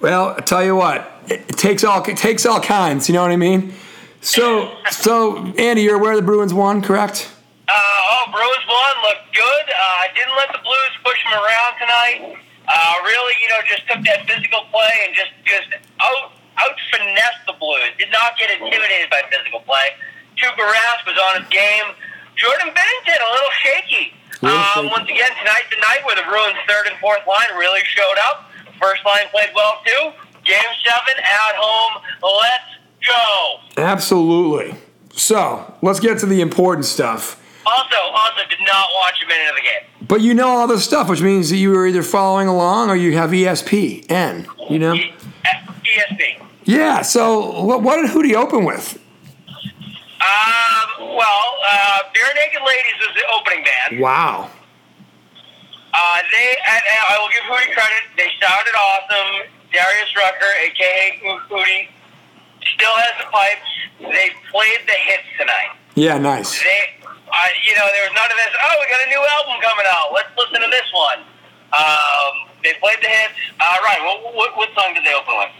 Well, 0.00 0.34
I 0.36 0.40
tell 0.40 0.64
you 0.64 0.74
what, 0.74 1.10
it 1.28 1.40
it 1.48 1.58
takes 1.58 1.84
all 1.84 2.02
it 2.04 2.16
takes 2.16 2.44
all 2.46 2.60
kinds. 2.60 3.08
You 3.08 3.14
know 3.14 3.22
what 3.22 3.30
I 3.30 3.36
mean? 3.36 3.72
So 4.20 4.74
so 4.90 5.52
Andy, 5.58 5.82
you're 5.82 5.96
aware 5.96 6.16
the 6.16 6.22
Bruins 6.22 6.52
won, 6.54 6.82
correct? 6.82 7.30
Uh, 7.68 7.72
oh, 7.74 8.24
Bruins 8.32 8.66
won. 8.68 9.02
Looked 9.04 9.34
good. 9.34 9.64
Uh, 9.70 10.14
didn't 10.14 10.36
let 10.36 10.48
the 10.52 10.58
Blues 10.62 10.94
push 11.04 11.18
them 11.24 11.34
around 11.34 11.78
tonight. 11.78 12.36
Uh, 12.72 12.94
really, 13.04 13.34
you 13.44 13.48
know, 13.52 13.60
just 13.68 13.84
took 13.84 14.00
that 14.08 14.24
physical 14.24 14.64
play 14.72 14.92
and 15.04 15.12
just 15.12 15.32
just 15.44 15.68
out 16.00 16.32
out 16.56 16.76
finesse 16.88 17.40
the 17.44 17.52
Blues. 17.60 17.92
Did 17.98 18.08
not 18.08 18.38
get 18.40 18.48
intimidated 18.48 19.12
by 19.12 19.20
physical 19.28 19.60
play. 19.60 19.92
Tuukka 20.40 20.64
Rask 20.64 21.04
was 21.04 21.18
on 21.20 21.42
his 21.44 21.48
game. 21.52 21.92
Jordan 22.36 22.72
Binnington 22.72 23.20
a 23.20 23.30
little 23.36 23.54
shaky. 23.60 24.04
Um, 24.42 24.90
once 24.90 25.04
again 25.04 25.30
tonight, 25.38 25.68
the 25.70 25.78
night 25.78 26.00
where 26.04 26.16
the 26.16 26.24
Bruins' 26.26 26.58
third 26.66 26.88
and 26.88 26.98
fourth 26.98 27.22
line 27.28 27.52
really 27.58 27.80
showed 27.84 28.18
up. 28.28 28.50
First 28.80 29.04
line 29.04 29.28
played 29.30 29.50
well 29.54 29.78
too. 29.84 30.10
Game 30.44 30.72
seven 30.82 31.22
at 31.22 31.54
home. 31.54 32.02
Let's 32.22 32.72
go. 33.06 33.82
Absolutely. 33.82 34.74
So 35.12 35.74
let's 35.82 36.00
get 36.00 36.18
to 36.20 36.26
the 36.26 36.40
important 36.40 36.86
stuff. 36.86 37.41
Also, 37.64 37.96
also 38.12 38.42
did 38.48 38.58
not 38.60 38.86
watch 39.00 39.22
a 39.24 39.28
minute 39.28 39.50
of 39.50 39.56
the 39.56 39.62
game. 39.62 40.06
But 40.08 40.20
you 40.20 40.34
know 40.34 40.48
all 40.48 40.66
this 40.66 40.84
stuff, 40.84 41.08
which 41.08 41.22
means 41.22 41.50
that 41.50 41.56
you 41.56 41.70
were 41.70 41.86
either 41.86 42.02
following 42.02 42.48
along 42.48 42.90
or 42.90 42.96
you 42.96 43.16
have 43.16 43.30
ESPN. 43.30 44.46
You 44.70 44.78
know? 44.78 44.94
E- 44.94 45.14
ESP. 45.44 46.42
Yeah. 46.64 47.02
So 47.02 47.62
what, 47.62 47.82
what 47.82 47.96
did 47.96 48.10
Hootie 48.10 48.34
open 48.34 48.64
with? 48.64 48.98
Um, 49.48 51.16
well, 51.16 51.46
uh, 51.72 51.98
Barenaked 52.14 52.66
Ladies 52.66 52.98
was 53.00 53.14
the 53.14 53.24
opening 53.34 53.64
band. 53.64 54.00
Wow. 54.00 54.50
Uh, 55.94 56.18
they, 56.30 56.56
I 56.66 57.18
will 57.20 57.28
give 57.28 57.42
Hootie 57.44 57.74
credit. 57.74 58.02
They 58.16 58.30
sounded 58.40 58.74
awesome. 58.78 59.50
Darius 59.72 60.14
Rucker, 60.16 60.52
aka 60.64 61.20
Hootie, 61.50 61.88
still 62.74 62.94
has 62.96 63.24
the 63.24 63.30
pipes. 63.30 63.70
They 64.00 64.30
played 64.50 64.80
the 64.86 64.98
hits 65.04 65.28
tonight. 65.38 65.76
Yeah. 65.94 66.18
Nice. 66.18 66.58
They, 66.60 66.82
uh, 67.04 67.48
you 67.64 67.74
know, 67.76 67.86
there 67.92 68.04
was 68.08 68.14
none 68.16 68.30
of 68.30 68.36
this. 68.36 68.52
Oh, 68.56 68.74
we 68.80 68.86
got 68.88 69.00
a 69.04 69.10
new 69.10 69.22
album 69.40 69.56
coming 69.60 69.86
out. 69.88 70.12
Let's 70.12 70.32
listen 70.36 70.60
to 70.60 70.70
this 70.72 70.88
one. 70.92 71.20
Um, 71.72 72.32
they 72.64 72.72
played 72.80 73.00
the 73.00 73.08
hits. 73.08 73.36
All 73.60 73.80
right. 73.84 74.00
What, 74.04 74.34
what, 74.34 74.50
what 74.56 74.68
song 74.76 74.92
did 74.94 75.04
they 75.04 75.14
open 75.16 75.32
with? 75.36 75.52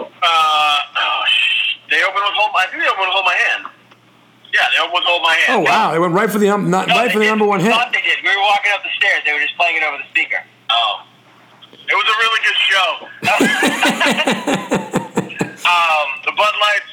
Uh, 0.00 0.78
oh, 0.96 1.22
sh- 1.28 1.76
they 1.90 2.00
opened 2.02 2.24
with 2.24 2.36
"Hold." 2.36 2.52
My, 2.56 2.64
I 2.64 2.66
think 2.72 2.80
they 2.82 2.88
opened 2.88 3.08
with 3.12 3.16
"Hold 3.16 3.28
My 3.28 3.36
Hand." 3.36 3.62
Yeah, 4.52 4.64
they 4.72 4.80
opened 4.80 5.04
with 5.04 5.08
"Hold 5.08 5.20
My 5.22 5.36
Hand." 5.36 5.52
Oh 5.52 5.60
Hand." 5.60 5.68
wow! 5.68 5.92
They 5.92 6.00
went 6.00 6.14
right 6.16 6.30
for 6.32 6.40
the 6.40 6.48
um, 6.48 6.70
not, 6.72 6.88
No, 6.88 6.96
right 6.96 7.12
for 7.12 7.20
the 7.20 7.28
did. 7.28 7.36
number 7.36 7.44
one 7.44 7.60
We 7.60 7.68
hit. 7.68 7.76
Thought 7.76 7.92
they 7.92 8.00
did. 8.00 8.16
We 8.24 8.32
were 8.32 8.40
walking 8.48 8.72
up 8.72 8.80
the 8.80 8.88
stairs. 8.96 9.20
They 9.28 9.32
were 9.36 9.44
just 9.44 9.56
playing 9.60 9.76
it 9.76 9.84
over 9.84 10.00
the 10.00 10.08
speaker. 10.08 10.40
Oh, 10.72 11.04
it 11.76 11.92
was 11.92 12.08
a 12.08 12.16
really 12.24 12.40
good 12.40 12.58
show. 12.72 12.88
um, 15.68 16.06
the 16.24 16.32
Bud 16.32 16.54
Lights 16.56 16.91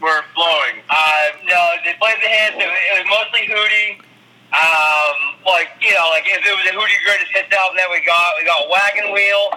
were 0.00 0.22
flowing. 0.34 0.82
Uh, 0.88 1.24
no, 1.46 1.60
they 1.84 1.94
played 1.98 2.18
the 2.22 2.30
hits. 2.30 2.56
It 2.58 2.66
was, 2.68 2.78
it 2.78 2.94
was 3.02 3.08
mostly 3.10 3.42
Hootie. 3.50 4.00
Um, 4.48 5.36
like 5.44 5.68
you 5.84 5.92
know, 5.92 6.08
like 6.08 6.24
if 6.24 6.40
it 6.40 6.54
was 6.56 6.64
a 6.64 6.72
Hootie 6.72 7.00
greatest 7.04 7.28
hits 7.36 7.52
album 7.52 7.76
that 7.76 7.88
we 7.92 8.00
got, 8.00 8.32
we 8.40 8.48
got 8.48 8.64
Wagon 8.72 9.12
Wheel 9.12 9.52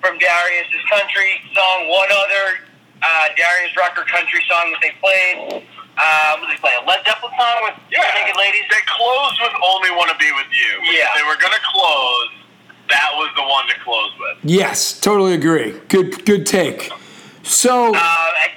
from 0.00 0.14
Darius's 0.22 0.84
country 0.86 1.42
song. 1.50 1.90
One 1.90 2.06
other 2.14 2.62
uh, 3.02 3.34
Darius 3.34 3.74
Rucker 3.74 4.06
country 4.06 4.38
song 4.46 4.70
that 4.70 4.80
they 4.82 4.94
played. 5.02 5.66
Um, 5.98 6.38
what 6.38 6.46
they 6.54 6.60
play? 6.62 6.70
A 6.78 6.86
Led 6.86 7.02
Zeppelin 7.02 7.34
song 7.34 7.58
with 7.66 7.74
Yeah. 7.90 8.06
Naked 8.14 8.38
Ladies. 8.38 8.62
They 8.70 8.78
closed 8.86 9.38
with 9.42 9.50
"Only 9.58 9.90
Want 9.98 10.14
to 10.14 10.18
Be 10.22 10.30
with 10.30 10.46
You." 10.54 10.86
Yeah. 10.86 11.10
If 11.10 11.18
they 11.18 11.26
were 11.26 11.38
gonna 11.42 11.62
close. 11.74 12.30
That 12.88 13.10
was 13.20 13.28
the 13.36 13.42
one 13.42 13.66
to 13.68 13.74
close 13.84 14.12
with. 14.18 14.38
Yes, 14.48 14.98
totally 15.00 15.34
agree. 15.34 15.74
Good 15.88 16.24
good 16.24 16.46
take. 16.46 16.90
So 17.42 17.90
Uh, 17.92 17.98
I, 17.98 18.48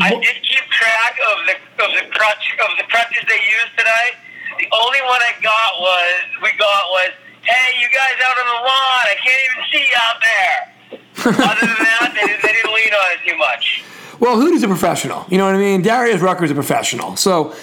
I 0.00 0.10
did 0.10 0.36
keep 0.42 0.64
track 0.70 1.14
of 1.32 1.36
the 1.46 1.54
of 1.84 1.90
the 1.94 2.04
crutch 2.10 2.44
of 2.60 2.70
the 2.78 2.84
crutches 2.90 3.22
they 3.28 3.38
used 3.38 3.72
tonight. 3.78 4.14
The 4.58 4.66
only 4.74 5.00
one 5.06 5.20
I 5.22 5.32
got 5.42 5.70
was 5.80 6.14
we 6.42 6.50
got 6.58 6.82
was, 6.90 7.10
"Hey, 7.42 7.78
you 7.80 7.88
guys 7.94 8.16
out 8.26 8.36
on 8.38 8.46
the 8.46 8.60
lawn? 8.66 9.04
I 9.06 9.16
can't 9.22 9.42
even 9.50 9.60
see 9.70 9.84
you 9.86 9.96
out 10.08 10.18
there." 10.22 10.58
Other 11.50 11.66
than 11.66 11.78
that, 11.78 12.12
they, 12.14 12.26
didn't- 12.26 12.42
they 12.42 12.52
didn't 12.52 12.74
lean 12.74 12.92
on 12.92 13.12
it 13.12 13.20
too 13.30 13.36
much. 13.38 13.82
well, 14.20 14.36
Hootie's 14.36 14.62
a 14.62 14.68
professional. 14.68 15.26
You 15.30 15.38
know 15.38 15.46
what 15.46 15.54
I 15.54 15.58
mean? 15.58 15.82
Darius 15.82 16.20
Rucker's 16.20 16.50
a 16.50 16.54
professional, 16.54 17.16
so 17.16 17.54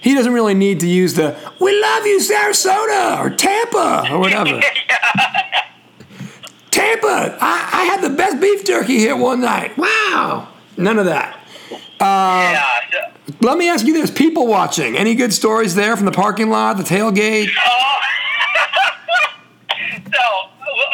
he 0.00 0.14
doesn't 0.14 0.32
really 0.32 0.54
need 0.54 0.80
to 0.80 0.88
use 0.88 1.14
the 1.14 1.36
"We 1.60 1.80
love 1.80 2.06
you, 2.06 2.18
Sarasota" 2.20 3.18
or 3.20 3.30
Tampa 3.30 4.08
or 4.12 4.18
whatever. 4.18 4.60
Tampa, 6.70 7.38
I, 7.40 7.68
I 7.72 7.84
had 7.84 8.02
the 8.02 8.10
best 8.10 8.40
beef 8.40 8.64
jerky 8.64 8.98
here 8.98 9.16
one 9.16 9.40
night. 9.40 9.76
Wow, 9.78 10.48
none 10.76 10.98
of 10.98 11.06
that. 11.06 11.34
Yeah. 12.00 12.80
So, 12.90 12.98
Let 13.40 13.58
me 13.58 13.68
ask 13.68 13.86
you 13.86 13.92
this: 13.94 14.10
people 14.10 14.46
watching, 14.46 14.96
any 14.96 15.14
good 15.14 15.32
stories 15.32 15.74
there 15.74 15.96
from 15.96 16.06
the 16.06 16.12
parking 16.12 16.50
lot, 16.50 16.76
the 16.76 16.82
tailgate? 16.82 17.48
oh. 17.58 17.94
so 19.92 20.24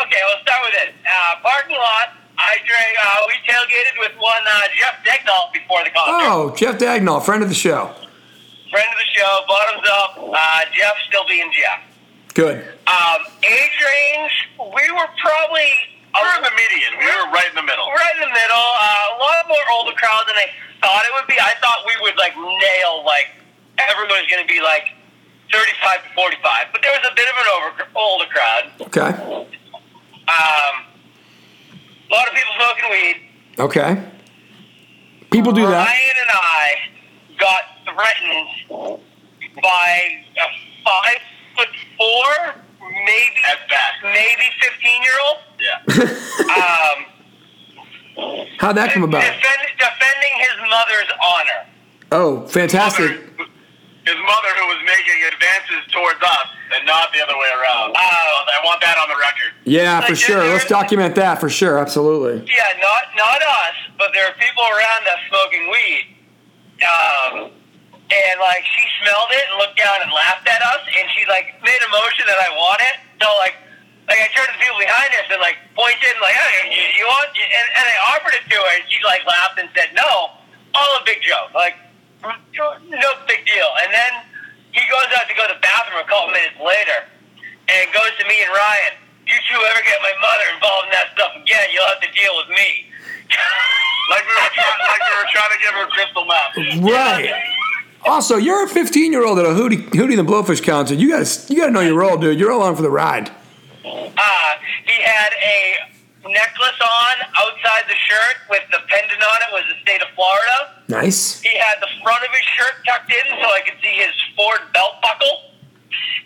okay, 0.05 0.23
let's 0.29 0.43
start 0.43 0.61
with 0.65 0.75
it. 0.89 0.95
Uh, 1.05 1.41
parking 1.43 1.77
lot. 1.77 2.17
I 2.37 2.57
drank. 2.67 2.97
Uh, 3.01 3.27
we 3.29 3.35
tailgated 3.47 3.99
with 4.01 4.13
one 4.19 4.43
uh, 4.47 4.61
Jeff 4.79 5.05
Decknall 5.05 5.53
before 5.53 5.85
the 5.85 5.91
concert. 5.91 6.29
Oh, 6.29 6.55
Jeff 6.57 6.79
Dagnall, 6.79 7.23
friend 7.25 7.43
of 7.43 7.49
the 7.49 7.55
show. 7.55 7.95
Friend 8.71 8.89
of 8.91 8.99
the 8.99 9.21
show, 9.21 9.39
bottoms 9.47 9.89
up. 9.89 10.19
Uh, 10.19 10.61
Jeff 10.77 10.95
still 11.07 11.27
being 11.29 11.51
Jeff. 11.53 11.81
Good. 12.35 12.65
Um, 12.89 13.21
age 13.45 13.79
range, 13.87 14.33
we 14.59 14.91
were 14.91 15.07
probably 15.23 15.71
were 16.23 16.35
in 16.39 16.45
the 16.47 16.55
median. 16.55 16.93
We 17.01 17.07
were 17.09 17.31
right 17.35 17.49
in 17.51 17.57
the 17.59 17.67
middle. 17.67 17.87
right 17.91 18.15
in 18.15 18.23
the 18.23 18.35
middle. 18.35 18.67
Uh, 18.79 19.15
a 19.15 19.19
lot 19.19 19.49
more 19.49 19.65
older 19.75 19.95
crowd 19.99 20.25
than 20.29 20.37
I 20.39 20.47
thought 20.83 21.03
it 21.09 21.13
would 21.19 21.27
be. 21.27 21.35
I 21.41 21.55
thought 21.59 21.83
we 21.87 21.97
would 22.05 22.17
like 22.17 22.37
nail 22.37 23.03
like 23.05 23.35
everyone 23.79 24.23
was 24.23 24.31
going 24.31 24.43
to 24.47 24.51
be 24.51 24.61
like 24.61 24.95
thirty-five 25.51 26.05
to 26.07 26.11
forty-five, 26.15 26.71
but 26.73 26.83
there 26.83 26.93
was 26.93 27.03
a 27.11 27.15
bit 27.15 27.27
of 27.27 27.37
an 27.39 27.49
over 27.57 27.71
older 27.95 28.29
crowd. 28.31 28.65
Okay. 28.93 29.13
Um, 30.25 30.75
a 32.11 32.15
lot 32.15 32.29
of 32.29 32.35
people 32.35 32.53
smoking 32.57 32.89
weed. 32.91 33.17
Okay. 33.59 33.91
People 35.31 35.53
do 35.53 35.67
that. 35.67 35.87
Ryan 35.87 36.17
and 36.23 36.31
I 36.33 36.65
got 37.39 37.63
threatened 37.85 39.01
by 39.63 40.23
a 40.39 40.47
five 40.85 41.21
foot 41.57 41.69
four, 41.99 42.55
maybe 42.91 43.41
At 43.51 43.69
best. 43.69 44.03
maybe 44.03 44.47
fifteen 44.61 45.03
year 45.03 45.19
old. 45.27 45.39
Yeah. 45.61 45.81
Um, 46.55 47.07
How'd 48.59 48.77
that 48.77 48.93
come 48.93 49.03
about? 49.03 49.23
Defend, 49.23 49.63
defending 49.77 50.35
his 50.39 50.57
mother's 50.71 51.11
honor. 51.21 51.61
Oh, 52.13 52.47
fantastic. 52.47 53.11
Mother- 53.11 53.51
His 54.07 54.15
mother, 54.17 54.49
who 54.61 54.67
was 54.69 54.79
making 54.85 55.19
advances 55.33 55.91
towards 55.91 56.23
us, 56.23 56.47
and 56.77 56.87
not 56.87 57.11
the 57.13 57.23
other 57.25 57.37
way 57.37 57.49
around. 57.59 57.91
Oh, 57.97 58.45
I 58.47 58.61
want 58.65 58.81
that 58.83 58.97
on 58.99 59.09
the 59.09 59.17
record. 59.17 59.53
Yeah, 59.65 60.01
for 60.07 60.15
sure. 60.15 60.45
Let's 60.47 60.67
document 60.69 61.15
that 61.17 61.41
for 61.41 61.49
sure. 61.49 61.79
Absolutely. 61.79 62.45
Yeah, 62.47 62.69
not 62.81 63.03
not 63.17 63.41
us, 63.43 63.75
but 63.99 64.11
there 64.13 64.27
are 64.29 64.35
people 64.35 64.63
around 64.63 65.09
us 65.09 65.21
smoking 65.29 65.71
weed. 65.71 66.05
Um, 66.85 67.51
and 68.13 68.37
like 68.41 68.65
she 68.69 68.85
smelled 69.01 69.33
it 69.33 69.45
and 69.49 69.57
looked 69.57 69.79
down 69.81 70.05
and 70.05 70.13
laughed 70.13 70.45
at 70.45 70.61
us, 70.61 70.83
and 70.85 71.05
she 71.17 71.25
like 71.25 71.57
made 71.65 71.81
a 71.81 71.91
motion 71.91 72.29
that 72.29 72.37
I 72.37 72.53
want 72.53 72.81
it. 72.85 72.97
So 73.21 73.29
like, 73.41 73.57
like 74.09 74.21
I 74.21 74.29
turned 74.37 74.53
to 74.53 74.57
the 74.57 74.61
people 74.61 74.77
behind 74.77 75.11
us 75.17 75.27
and 75.33 75.41
like 75.41 75.57
pointed 75.73 76.13
and 76.13 76.21
like, 76.21 76.37
hey, 76.37 76.69
you, 76.69 76.85
you 77.01 77.05
want? 77.09 77.33
And, 77.33 77.67
and 77.81 77.87
I 77.89 77.97
offered 78.13 78.37
it 78.37 78.45
to 78.45 78.57
her, 78.57 78.73
and 78.77 78.85
she 78.93 79.01
like 79.05 79.25
laughed 79.25 79.57
and 79.57 79.69
said 79.73 79.97
no. 79.97 80.37
All 80.75 80.91
a 80.99 81.03
big 81.07 81.23
joke, 81.23 81.55
like 81.55 81.79
no 82.91 83.09
big 83.31 83.47
deal. 83.47 83.71
And 83.87 83.95
then 83.95 84.13
he 84.75 84.83
goes 84.91 85.09
out 85.15 85.31
to 85.31 85.35
go 85.39 85.47
to 85.47 85.55
the 85.55 85.63
bathroom 85.63 86.03
a 86.03 86.09
couple 86.09 86.35
minutes 86.35 86.59
later, 86.61 87.09
and 87.71 87.83
goes 87.95 88.13
to 88.21 88.25
me 88.29 88.43
and 88.45 88.53
Ryan. 88.53 89.01
You 89.25 89.41
two 89.49 89.57
ever 89.57 89.81
get 89.89 89.97
my 90.05 90.13
mother 90.21 90.47
involved 90.53 90.93
in 90.93 90.93
that 90.93 91.09
stuff 91.17 91.33
again, 91.33 91.73
you'll 91.73 91.89
have 91.89 92.05
to 92.05 92.13
deal 92.13 92.37
with 92.37 92.53
me. 92.53 92.93
Like 94.11 94.21
we 94.29 94.37
were 94.37 94.53
trying, 94.53 94.81
like 94.85 95.01
we 95.01 95.15
were 95.17 95.31
trying 95.33 95.53
to 95.57 95.61
give 95.65 95.75
her 95.81 95.87
crystal 95.89 96.25
meth. 96.29 96.53
Right. 96.85 97.33
Also, 98.05 98.37
you're 98.37 98.65
a 98.65 98.69
15 98.69 99.13
year 99.13 99.25
old 99.25 99.39
at 99.39 99.47
a 99.47 99.51
Hootie 99.51 99.89
Hootie 99.91 100.19
and 100.19 100.19
the 100.19 100.31
Blowfish 100.31 100.63
concert. 100.63 100.99
You 100.99 101.09
gotta 101.11 101.29
you 101.53 101.59
gotta 101.59 101.73
know 101.73 101.81
your 101.81 101.97
role, 101.97 102.17
dude. 102.17 102.39
You're 102.39 102.53
all 102.53 102.61
along 102.61 102.77
for 102.77 102.83
the 102.83 102.91
ride. 102.91 103.31
Uh, 103.85 104.53
he 104.85 105.03
had 105.03 105.33
a 105.33 106.29
necklace 106.29 106.81
on 106.81 107.15
outside 107.37 107.85
the 107.89 107.97
shirt 107.97 108.37
with 108.49 108.65
the 108.73 108.81
pendant 108.89 109.21
on 109.21 109.39
it 109.49 109.51
was 109.53 109.65
the 109.69 109.79
state 109.83 110.01
of 110.01 110.09
Florida. 110.15 110.85
Nice. 110.89 111.41
He 111.41 111.53
had 111.57 111.81
the 111.81 111.89
front 112.03 112.25
of 112.25 112.31
his 112.33 112.45
shirt 112.57 112.75
tucked 112.87 113.11
in 113.13 113.25
so 113.41 113.47
I 113.49 113.61
could 113.65 113.77
see 113.83 113.95
his 113.97 114.13
Ford 114.37 114.61
belt 114.73 115.01
buckle. 115.01 115.53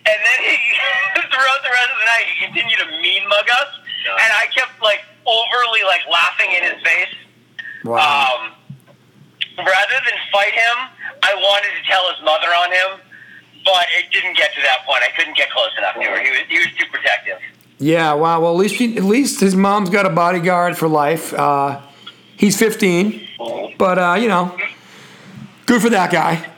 And 0.07 0.19
then 0.19 0.39
he, 0.47 0.57
throughout 1.31 1.61
the 1.63 1.71
rest 1.71 1.91
of 1.93 1.99
the 1.99 2.09
night, 2.09 2.27
he 2.31 2.35
continued 2.47 2.79
to 2.79 2.89
mean 3.03 3.23
mug 3.29 3.47
us. 3.61 3.71
And 4.09 4.31
I 4.33 4.47
kept, 4.55 4.81
like, 4.81 5.03
overly, 5.27 5.83
like, 5.85 6.01
laughing 6.11 6.49
in 6.55 6.63
his 6.63 6.81
face. 6.83 7.15
Wow. 7.85 8.01
Um, 8.01 8.41
rather 9.59 9.99
than 10.07 10.17
fight 10.33 10.55
him, 10.55 10.77
I 11.23 11.35
wanted 11.35 11.71
to 11.77 11.83
tell 11.91 12.09
his 12.13 12.23
mother 12.25 12.49
on 12.49 12.71
him. 12.73 13.01
But 13.65 13.85
it 13.99 14.11
didn't 14.13 14.37
get 14.37 14.55
to 14.55 14.61
that 14.63 14.87
point. 14.87 15.03
I 15.03 15.11
couldn't 15.17 15.37
get 15.37 15.51
close 15.51 15.69
enough 15.77 15.95
to 15.95 16.03
her. 16.03 16.23
He 16.23 16.31
was, 16.31 16.41
he 16.49 16.59
was 16.59 16.69
too 16.79 16.87
protective. 16.91 17.39
Yeah. 17.79 18.15
Wow. 18.15 18.41
Well, 18.41 18.53
at 18.53 18.57
least 18.59 18.77
she, 18.77 18.97
at 18.97 19.05
least 19.05 19.41
his 19.41 19.55
mom's 19.55 19.91
got 19.91 20.07
a 20.07 20.11
bodyguard 20.11 20.79
for 20.79 20.89
life. 20.89 21.35
Uh, 21.35 21.81
he's 22.37 22.57
15, 22.57 23.29
but 23.77 23.99
uh, 23.99 24.17
you 24.19 24.29
know, 24.29 24.57
good 25.67 25.83
for 25.83 25.91
that 25.91 26.11
guy. 26.11 26.49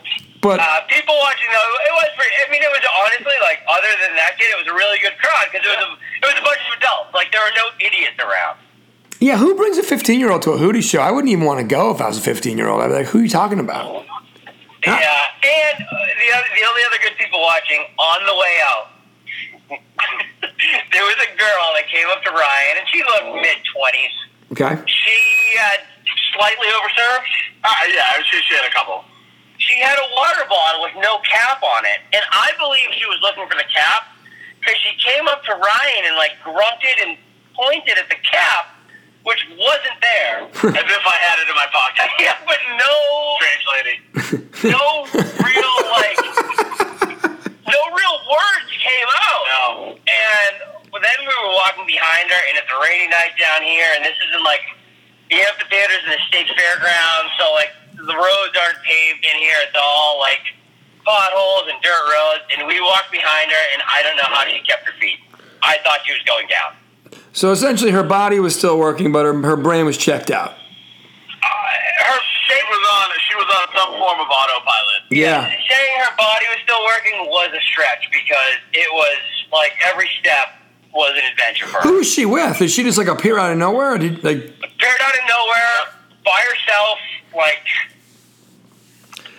But 0.41 0.61
Uh, 0.61 0.81
people 0.89 1.15
watching 1.19 1.49
though, 1.51 1.73
it 1.89 1.93
was 1.99 2.09
pretty. 2.17 2.33
I 2.47 2.51
mean, 2.53 2.63
it 2.63 2.71
was 2.71 2.81
honestly 3.05 3.35
like, 3.43 3.59
other 3.69 3.89
than 4.07 4.15
that 4.17 4.39
kid, 4.39 4.47
it 4.53 4.59
was 4.59 4.69
a 4.69 4.75
really 4.75 4.99
good 5.01 5.17
crowd 5.19 5.47
because 5.51 5.67
it 5.67 5.71
was 5.71 5.85
a 5.85 5.91
it 6.23 6.27
was 6.33 6.39
a 6.39 6.45
bunch 6.45 6.61
of 6.69 6.79
adults. 6.79 7.13
Like 7.15 7.33
there 7.33 7.41
were 7.43 7.57
no 7.57 7.67
idiots 7.81 8.17
around. 8.21 8.59
yeah, 9.19 9.37
who 9.37 9.55
brings 9.57 9.79
a 9.79 9.83
15 9.83 10.21
year 10.21 10.31
old 10.31 10.43
to 10.43 10.53
a 10.53 10.59
Hootie 10.59 10.83
show? 10.83 11.01
I 11.01 11.11
wouldn't 11.11 11.33
even 11.33 11.45
want 11.45 11.59
to 11.61 11.67
go 11.67 11.91
if 11.95 12.01
I 12.01 12.07
was 12.09 12.19
a 12.19 12.23
15 12.23 12.57
year 12.57 12.69
old. 12.69 12.81
I'd 12.83 12.89
be 12.89 12.95
like, 12.95 13.07
who 13.09 13.19
are 13.19 13.23
you 13.23 13.29
talking 13.29 13.59
about? 13.59 14.07
Yeah, 14.87 14.97
and 15.45 15.77
uh, 15.85 15.93
the 15.93 16.29
other, 16.33 16.49
the 16.57 16.65
only 16.69 16.83
other 16.89 17.01
good 17.03 17.17
people 17.19 17.41
watching 17.41 17.85
on 17.99 18.21
the 18.25 18.33
way 18.35 18.55
out, 18.65 18.87
there 20.93 21.05
was 21.05 21.19
a 21.21 21.31
girl 21.37 21.67
that 21.77 21.85
came 21.93 22.09
up 22.09 22.25
to 22.25 22.31
Ryan, 22.33 22.75
and 22.81 22.87
she 22.89 23.03
looked 23.05 23.45
mid 23.45 23.59
twenties. 23.73 24.15
Okay. 24.53 24.75
She 24.89 25.19
had 25.59 25.85
slightly 26.35 26.67
overserved. 26.75 27.31
Uh, 27.63 27.71
yeah, 27.93 28.19
she, 28.25 28.41
she 28.49 28.55
had 28.57 28.67
a 28.67 28.73
couple. 28.73 29.05
She 29.59 29.79
had 29.79 29.95
a 30.01 30.09
water 30.17 30.49
bottle 30.49 30.83
with 30.83 30.97
no 30.97 31.21
cap 31.29 31.63
on 31.63 31.85
it, 31.85 32.01
and 32.17 32.23
I 32.33 32.51
believe 32.59 32.89
she 32.97 33.05
was 33.07 33.21
looking 33.23 33.47
for 33.47 33.55
the 33.55 33.69
cap 33.69 34.09
because 34.59 34.81
she 34.81 34.97
came 34.99 35.29
up 35.29 35.45
to 35.45 35.53
Ryan 35.53 36.03
and 36.09 36.17
like 36.17 36.33
grunted 36.43 36.97
and 37.05 37.19
pointed 37.55 38.01
at 38.01 38.09
the 38.09 38.17
cap, 38.25 38.73
which 39.29 39.45
wasn't 39.55 39.99
there. 40.01 40.37
As 40.81 40.87
if 40.89 41.05
I 41.05 41.17
had 41.21 41.37
it 41.45 41.47
in 41.53 41.55
my 41.55 41.69
pocket. 41.69 42.09
yeah, 42.19 42.41
but 42.49 42.59
no, 42.81 42.93
Strange 43.37 43.65
lady. 43.77 43.97
No 44.65 45.07
real 45.15 45.75
like, 45.95 46.21
no 47.65 47.81
real 47.97 48.17
words 48.29 48.71
came 48.77 49.09
out. 49.09 49.43
No. 49.49 49.97
And 49.97 50.55
then 51.01 51.19
we 51.21 51.33
were 51.33 51.55
walking 51.55 51.87
behind 51.87 52.29
her, 52.29 52.41
and 52.51 52.59
it's 52.59 52.69
a 52.69 52.79
rainy 52.83 53.09
night 53.09 53.33
down 53.41 53.63
here, 53.63 53.89
and 53.97 54.05
this 54.05 54.17
isn't 54.29 54.45
like 54.45 54.61
the 55.31 55.41
amphitheaters 55.41 56.03
and 56.05 56.13
the 56.13 56.23
state 56.29 56.51
fairgrounds, 56.53 57.33
so 57.39 57.53
like 57.55 57.73
the 57.95 58.17
roads 58.17 58.55
aren't 58.59 58.83
paved 58.85 59.25
in 59.25 59.37
here. 59.41 59.57
It's 59.65 59.77
all 59.81 60.19
like 60.19 60.43
potholes 61.05 61.73
and 61.73 61.81
dirt 61.81 62.05
roads. 62.11 62.45
And 62.53 62.67
we 62.67 62.81
walked 62.81 63.13
behind 63.13 63.51
her, 63.51 63.65
and 63.73 63.83
I 63.87 64.03
don't 64.03 64.17
know 64.17 64.29
how 64.29 64.45
she 64.45 64.61
kept 64.67 64.85
her 64.87 64.93
feet. 65.01 65.19
I 65.63 65.79
thought 65.85 66.01
she 66.05 66.13
was 66.13 66.23
going 66.27 66.49
down. 66.49 66.77
So 67.33 67.53
essentially, 67.53 67.93
her 67.93 68.03
body 68.03 68.41
was 68.41 68.57
still 68.57 68.79
working, 68.79 69.13
but 69.13 69.25
her, 69.25 69.33
her 69.43 69.57
brain 69.57 69.87
was 69.87 69.97
checked 69.97 70.31
out. 70.31 70.51
Uh, 70.51 71.55
her 72.05 72.19
She 72.49 72.59
was 72.67 72.83
on. 72.91 73.07
She 73.29 73.35
was 73.37 73.47
on 73.47 73.67
some 73.77 73.91
form 73.95 74.19
of 74.21 74.29
autopilot. 75.11 75.19
Yeah. 75.19 75.45
saying 75.69 75.95
her 76.05 76.17
body 76.17 76.47
was 76.51 76.59
still 76.65 76.83
working 76.85 77.27
was 77.27 77.51
a 77.53 77.61
stretch 77.73 78.09
because 78.13 78.57
it 78.73 78.89
was 78.93 79.19
like 79.53 79.73
every 79.87 80.09
step 80.21 80.55
was 80.95 81.13
an 81.17 81.25
adventure 81.31 81.67
for 81.67 81.79
her. 81.79 81.83
Who 81.83 81.95
was 81.99 82.11
she 82.13 82.27
with? 82.27 82.59
Did 82.59 82.71
she 82.71 82.83
just 82.83 82.99
like 82.99 83.09
appear 83.09 83.39
out 83.39 83.53
of 83.53 83.59
nowhere? 83.59 83.95
Or 83.95 83.99
did 83.99 84.23
like 84.25 84.37
appeared 84.39 85.01
out 85.03 85.15
of 85.15 85.21
nowhere 85.29 85.95
by 86.25 86.41
herself. 86.51 86.99
Like, 87.35 87.63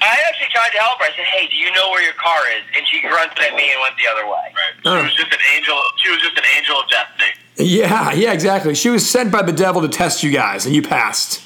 I 0.01 0.17
actually 0.29 0.47
tried 0.51 0.71
to 0.71 0.79
help 0.79 0.97
her. 0.99 1.05
I 1.05 1.09
said, 1.15 1.25
"Hey, 1.25 1.47
do 1.47 1.55
you 1.57 1.71
know 1.73 1.89
where 1.91 2.01
your 2.03 2.13
car 2.13 2.39
is?" 2.57 2.63
And 2.77 2.87
she 2.87 3.01
grunted 3.01 3.37
at 3.37 3.53
me 3.55 3.69
and 3.71 3.81
went 3.81 3.95
the 3.97 4.09
other 4.11 4.25
way. 4.25 4.31
Right. 4.55 4.73
She 4.81 4.89
Oh. 4.89 5.03
was 5.03 5.13
just 5.13 5.31
an 5.31 5.39
angel. 5.55 5.79
She 6.03 6.09
was 6.09 6.21
just 6.21 6.37
an 6.37 6.43
angel 6.57 6.79
of 6.79 6.89
destiny. 6.89 7.31
Yeah, 7.57 8.11
yeah, 8.13 8.31
exactly. 8.31 8.73
She 8.75 8.89
was 8.89 9.07
sent 9.07 9.31
by 9.31 9.41
the 9.43 9.51
devil 9.51 9.81
to 9.81 9.89
test 9.89 10.23
you 10.23 10.31
guys, 10.31 10.65
and 10.65 10.73
you 10.73 10.81
passed. 10.81 11.41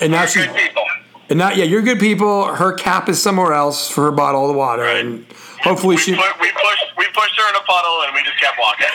And 0.00 0.10
now 0.12 0.20
They're 0.20 0.28
she's 0.28 0.46
people. 0.48 0.83
And 1.30 1.38
not 1.38 1.56
yeah, 1.56 1.64
you're 1.64 1.82
good 1.82 1.98
people. 2.00 2.46
Her 2.54 2.72
cap 2.72 3.08
is 3.08 3.20
somewhere 3.22 3.52
else 3.52 3.88
for 3.90 4.04
her 4.04 4.12
bottle 4.12 4.48
of 4.50 4.56
water, 4.56 4.84
and 4.84 5.24
hopefully 5.62 5.96
We, 5.96 6.02
she. 6.02 6.12
pu- 6.14 6.20
we 6.40 6.50
pushed. 6.52 6.84
We 6.98 7.06
pushed 7.14 7.36
her 7.38 7.48
in 7.50 7.56
a 7.56 7.64
puddle, 7.66 8.02
and 8.06 8.14
we 8.14 8.22
just 8.22 8.38
kept 8.40 8.58
walking. 8.58 8.88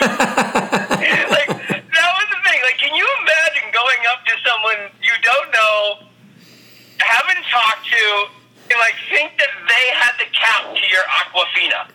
like 1.30 1.48
that 1.48 2.10
was 2.16 2.26
the 2.30 2.40
thing. 2.48 2.60
Like, 2.62 2.78
can 2.78 2.94
you 2.94 3.06
imagine 3.22 3.70
going 3.72 3.98
up 4.12 4.24
to 4.26 4.32
someone 4.46 4.90
you 5.02 5.12
don't 5.22 5.50
know, 5.52 6.06
haven't 6.98 7.44
talked 7.50 7.86
to, 7.86 8.26
and 8.70 8.78
like 8.78 8.94
think 9.10 9.38
that 9.38 9.48
they 9.68 9.84
had 9.94 10.12
the 10.18 10.26
cap 10.32 10.74
to 10.74 10.86
your 10.88 11.02
Aquafina? 11.02 11.90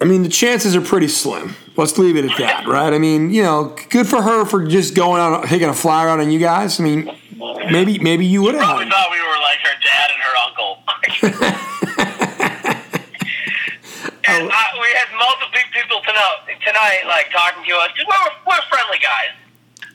I 0.00 0.06
mean, 0.06 0.22
the 0.22 0.28
chances 0.28 0.74
are 0.76 0.80
pretty 0.80 1.08
slim. 1.08 1.54
Let's 1.76 1.96
leave 1.98 2.16
it 2.16 2.24
at 2.30 2.36
that, 2.38 2.66
right? 2.66 2.92
I 2.92 2.98
mean, 2.98 3.30
you 3.30 3.42
know, 3.42 3.74
good 3.90 4.06
for 4.06 4.20
her 4.22 4.44
for 4.44 4.64
just 4.66 4.94
going 4.94 5.20
out, 5.20 5.44
taking 5.46 5.68
a 5.68 5.74
flyer 5.74 6.08
out 6.08 6.20
on 6.20 6.30
you 6.30 6.38
guys. 6.38 6.78
I 6.78 6.82
mean, 6.84 7.10
maybe 7.70 7.98
maybe 7.98 8.26
you 8.26 8.42
would 8.42 8.54
have. 8.54 8.64
Probably 8.64 8.90
thought 8.90 9.08
we 9.10 9.20
were 9.20 9.40
like 9.40 9.60
her 9.60 9.76
dad 9.82 10.10
and 10.10 10.22
her 10.22 10.36
uncle. 10.46 10.78
And 14.26 14.48
uh, 14.50 14.54
we 14.80 14.88
had 14.96 15.08
multiple 15.18 15.62
people 15.72 16.00
tonight, 16.00 16.58
tonight 16.64 17.02
like 17.06 17.30
talking 17.30 17.64
to 17.64 17.74
us 17.76 17.90
because 17.92 18.08
we're, 18.08 18.52
we're 18.52 18.62
friendly 18.70 18.98
guys. 18.98 19.43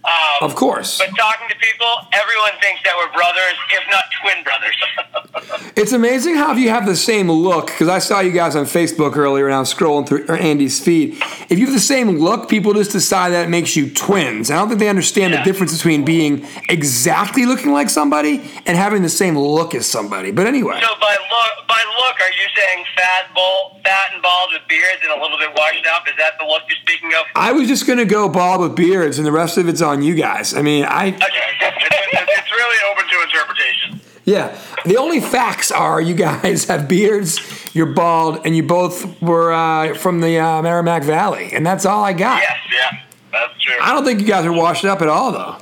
Um, 0.05 0.49
Of 0.49 0.55
course. 0.55 0.97
But 0.97 1.09
talking 1.17 1.47
to 1.49 1.55
people, 1.55 1.91
everyone 2.13 2.51
thinks 2.61 2.81
that 2.83 2.95
we're 2.97 3.11
brothers, 3.13 3.55
if 3.71 3.83
not 3.89 4.03
twin 4.21 4.43
brothers. 4.43 4.75
It's 5.75 5.93
amazing 5.93 6.35
how 6.35 6.51
if 6.51 6.57
you 6.59 6.69
have 6.69 6.85
the 6.85 6.95
same 6.95 7.31
look, 7.31 7.67
because 7.67 7.87
I 7.87 7.99
saw 7.99 8.19
you 8.19 8.31
guys 8.31 8.53
on 8.55 8.65
Facebook 8.65 9.15
earlier 9.15 9.45
and 9.45 9.55
I 9.55 9.59
was 9.59 9.73
scrolling 9.73 10.05
through 10.05 10.25
Andy's 10.27 10.79
feed. 10.83 11.15
If 11.49 11.57
you 11.57 11.65
have 11.67 11.73
the 11.73 11.79
same 11.79 12.09
look, 12.17 12.49
people 12.49 12.73
just 12.73 12.91
decide 12.91 13.29
that 13.29 13.45
it 13.45 13.49
makes 13.49 13.77
you 13.77 13.89
twins. 13.89 14.51
I 14.51 14.55
don't 14.55 14.67
think 14.67 14.81
they 14.81 14.89
understand 14.89 15.33
the 15.33 15.41
difference 15.41 15.73
between 15.75 16.03
being 16.03 16.45
exactly 16.67 17.45
looking 17.45 17.71
like 17.71 17.89
somebody 17.89 18.41
and 18.65 18.77
having 18.77 19.03
the 19.03 19.09
same 19.09 19.37
look 19.37 19.73
as 19.73 19.85
somebody. 19.85 20.31
But 20.31 20.47
anyway, 20.47 20.81
so 20.81 20.93
by 20.99 21.15
look, 21.15 21.67
by 21.67 21.81
look, 21.97 22.15
are 22.19 22.29
you 22.31 22.47
saying 22.57 22.85
fat, 22.97 23.33
bull, 23.33 23.79
fat 23.85 24.13
and 24.13 24.21
bald 24.21 24.49
with 24.51 24.67
beards 24.67 24.99
and 25.03 25.11
a 25.17 25.21
little 25.21 25.37
bit 25.37 25.51
washed 25.55 25.87
up? 25.87 26.05
Is 26.09 26.13
that 26.17 26.33
the 26.39 26.45
look 26.45 26.63
you're 26.67 26.77
speaking 26.81 27.09
of? 27.13 27.25
I 27.35 27.53
was 27.53 27.67
just 27.69 27.87
going 27.87 27.99
to 27.99 28.05
go 28.05 28.27
bald 28.27 28.61
with 28.61 28.75
beards 28.75 29.17
and 29.17 29.25
the 29.25 29.31
rest 29.31 29.57
of 29.57 29.69
it's 29.69 29.81
on 29.81 29.88
you 30.01 30.15
guys. 30.15 30.53
I 30.53 30.61
mean, 30.61 30.85
I, 30.85 31.07
Okay. 31.07 31.15
it's 31.61 32.51
really 32.51 32.77
open 32.91 33.05
to 33.09 33.21
interpretation. 33.23 34.01
yeah. 34.25 34.59
The 34.85 34.97
only 34.97 35.19
facts 35.19 35.71
are 35.71 35.99
you 35.99 36.13
guys 36.15 36.65
have 36.65 36.87
beards, 36.87 37.39
you're 37.75 37.85
bald, 37.93 38.45
and 38.45 38.55
you 38.55 38.63
both 38.63 39.21
were 39.21 39.51
uh, 39.51 39.93
from 39.95 40.21
the 40.21 40.37
uh, 40.39 40.61
Merrimack 40.61 41.03
Valley. 41.03 41.49
And 41.53 41.65
that's 41.65 41.85
all 41.85 42.03
I 42.03 42.13
got. 42.13 42.41
yes, 42.41 42.57
Yeah, 42.71 42.99
that's 43.31 43.61
true. 43.61 43.75
I 43.81 43.93
don't 43.93 44.05
think 44.05 44.21
you 44.21 44.27
guys 44.27 44.45
are 44.45 44.53
washed 44.53 44.85
up 44.85 45.01
at 45.01 45.07
all, 45.09 45.31
though. 45.31 45.57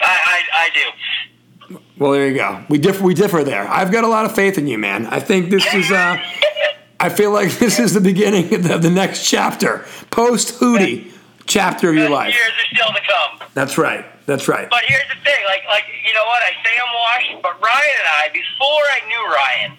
I, 0.00 0.02
I, 0.02 0.42
I 0.54 0.70
do. 0.74 1.78
Well, 1.98 2.12
there 2.12 2.28
you 2.28 2.34
go. 2.36 2.64
We 2.68 2.78
differ. 2.78 3.02
We 3.02 3.14
differ 3.14 3.42
there. 3.42 3.66
I've 3.66 3.90
got 3.90 4.04
a 4.04 4.08
lot 4.08 4.24
of 4.24 4.34
faith 4.34 4.56
in 4.56 4.68
you, 4.68 4.78
man. 4.78 5.06
I 5.06 5.18
think 5.18 5.50
this 5.50 5.66
is. 5.74 5.90
Uh, 5.90 6.16
I 7.00 7.08
feel 7.10 7.32
like 7.32 7.52
this 7.58 7.78
is 7.78 7.94
the 7.94 8.00
beginning 8.00 8.52
of 8.54 8.62
the, 8.64 8.78
the 8.78 8.90
next 8.90 9.28
chapter. 9.28 9.84
Post 10.10 10.60
Hootie, 10.60 11.12
chapter 11.48 11.90
of 11.90 11.96
your 11.96 12.10
life. 12.12 12.32
Years 12.32 12.52
are 12.52 12.70
still 12.70 12.92
to 12.92 13.02
come. 13.02 13.48
That's 13.54 13.76
right. 13.80 14.04
That's 14.28 14.46
right. 14.46 14.68
But 14.68 14.84
here's 14.84 15.08
the 15.08 15.18
thing, 15.24 15.40
like, 15.48 15.64
like 15.66 15.88
you 16.04 16.12
know 16.12 16.24
what? 16.28 16.44
I 16.44 16.52
say 16.60 16.72
I'm 16.76 16.92
washed, 16.92 17.42
but 17.42 17.56
Ryan 17.58 17.96
and 17.98 18.08
I, 18.20 18.24
before 18.28 18.84
I 18.92 19.00
knew 19.08 19.22
Ryan, 19.24 19.72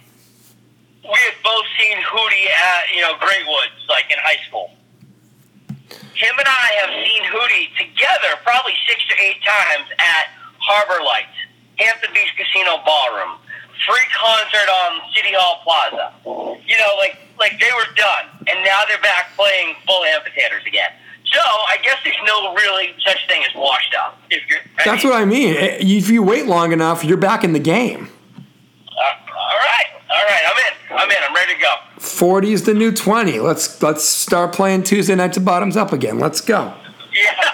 we 1.05 1.19
had 1.21 1.37
both 1.45 1.65
seen 1.79 1.97
Hootie 2.01 2.49
at 2.49 2.83
you 2.93 3.01
know 3.05 3.13
Great 3.21 3.45
Woods, 3.45 3.79
like 3.87 4.09
in 4.09 4.17
high 4.19 4.41
school. 4.49 4.73
Him 6.17 6.35
and 6.35 6.49
I 6.49 6.67
have 6.83 6.91
seen 6.99 7.23
Hootie 7.31 7.71
together 7.79 8.35
probably 8.43 8.75
six 8.89 8.99
to 9.07 9.15
eight 9.23 9.39
times 9.39 9.87
at 9.95 10.35
Harbor 10.59 10.99
Lights, 10.99 11.37
Hampton 11.79 12.11
Beach 12.11 12.33
Casino 12.35 12.83
Ballroom, 12.83 13.39
free 13.87 14.03
concert 14.11 14.67
on 14.67 14.99
City 15.15 15.31
Hall 15.31 15.63
Plaza. 15.63 16.11
You 16.67 16.75
know, 16.75 16.91
like 16.99 17.15
like 17.39 17.55
they 17.61 17.71
were 17.71 17.87
done, 17.95 18.25
and 18.49 18.57
now 18.65 18.83
they're 18.89 19.01
back 19.01 19.31
playing 19.37 19.77
full 19.87 20.03
amphitheaters 20.03 20.65
again. 20.67 20.91
So 21.31 21.39
I 21.39 21.77
guess 21.83 21.97
there's 22.03 22.15
no 22.25 22.53
really 22.55 22.93
such 23.05 23.27
thing 23.27 23.43
as 23.47 23.55
washed 23.55 23.93
up. 24.03 24.17
If 24.29 24.41
you're, 24.49 24.59
That's 24.85 25.03
what 25.03 25.13
I 25.13 25.25
mean. 25.25 25.55
Eh, 25.55 25.77
If 25.79 26.09
you 26.09 26.23
wait 26.23 26.45
long 26.47 26.71
enough, 26.71 27.03
you're 27.03 27.17
back 27.17 27.43
in 27.43 27.53
the 27.53 27.59
game. 27.59 28.09
Uh, 28.37 29.01
all 29.01 29.57
right, 29.59 29.85
all 30.09 30.23
right. 30.25 30.43
I'm 30.49 30.57
in. 30.57 30.97
I'm 30.99 31.09
in. 31.11 31.17
I'm 31.29 31.35
ready 31.35 31.53
to 31.53 31.59
go. 31.61 31.75
40 31.99 32.51
is 32.53 32.63
the 32.63 32.73
new 32.73 32.91
20. 32.91 33.39
Let's 33.39 33.81
let's 33.83 34.03
start 34.03 34.53
playing 34.53 34.83
Tuesday 34.83 35.15
nights 35.15 35.37
at 35.37 35.45
bottoms 35.45 35.77
up 35.77 35.93
again. 35.93 36.17
Let's 36.19 36.41
go. 36.41 36.73
Yeah. 37.13 37.45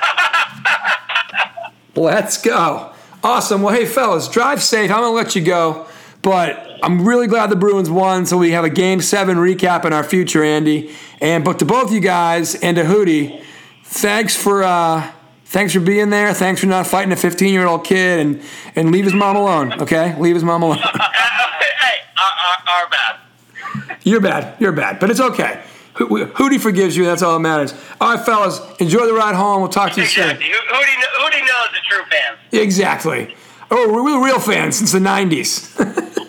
Let's 1.95 2.37
go. 2.41 2.91
Awesome. 3.23 3.61
Well, 3.61 3.73
hey, 3.73 3.85
fellas, 3.85 4.27
drive 4.27 4.61
safe. 4.61 4.91
I'm 4.91 4.99
going 4.99 5.11
to 5.11 5.15
let 5.15 5.35
you 5.35 5.41
go, 5.41 5.87
but 6.21 6.77
I'm 6.83 7.07
really 7.07 7.27
glad 7.27 7.49
the 7.49 7.55
Bruins 7.55 7.89
won, 7.89 8.25
so 8.25 8.37
we 8.37 8.51
have 8.51 8.65
a 8.65 8.69
game 8.69 9.01
seven 9.01 9.37
recap 9.37 9.85
in 9.85 9.93
our 9.93 10.03
future, 10.03 10.43
Andy. 10.43 10.93
And 11.21 11.43
but 11.45 11.57
to 11.59 11.65
both 11.65 11.91
you 11.91 12.01
guys 12.01 12.55
and 12.55 12.75
to 12.77 12.83
Hootie, 12.83 13.43
thanks 13.85 14.35
for 14.35 14.63
uh, 14.63 15.11
thanks 15.45 15.73
for 15.73 15.79
being 15.79 16.09
there. 16.09 16.33
Thanks 16.33 16.61
for 16.61 16.67
not 16.67 16.87
fighting 16.87 17.11
a 17.11 17.15
15 17.15 17.53
year 17.53 17.65
old 17.65 17.85
kid 17.85 18.19
and 18.19 18.41
and 18.75 18.91
leave 18.91 19.05
his 19.05 19.13
mom 19.13 19.35
alone. 19.35 19.81
Okay, 19.81 20.17
leave 20.19 20.35
his 20.35 20.43
mom 20.43 20.63
alone. 20.63 20.77
hey, 20.83 21.97
our, 22.17 22.83
our, 22.83 22.89
bad. 22.89 23.97
You're 24.03 24.21
bad. 24.21 24.59
You're 24.59 24.71
bad, 24.71 24.99
but 24.99 25.09
it's 25.09 25.19
okay. 25.19 25.63
Hootie 25.95 26.59
forgives 26.59 26.97
you. 26.97 27.05
That's 27.05 27.21
all 27.21 27.33
that 27.33 27.39
matters. 27.39 27.73
All 28.01 28.15
right, 28.15 28.25
fellas, 28.25 28.59
enjoy 28.79 29.05
the 29.05 29.13
ride 29.13 29.35
home. 29.35 29.61
We'll 29.61 29.69
talk 29.69 29.93
to 29.93 30.01
you 30.01 30.07
soon. 30.07 30.31
Exactly. 30.31 30.47
Who, 30.47 30.75
who, 30.75 30.85
do 30.85 30.91
you, 30.91 30.97
who 31.19 31.31
do 31.31 31.37
you 31.37 31.45
know 31.45 31.53
is 31.71 31.79
a 31.79 31.89
true 31.89 32.03
fan? 32.11 32.37
Exactly. 32.51 33.35
Oh, 33.71 33.93
we're, 33.93 34.03
we're 34.03 34.25
real 34.25 34.39
fans 34.39 34.77
since 34.77 34.91
the 34.91 34.99
90s. 34.99 36.19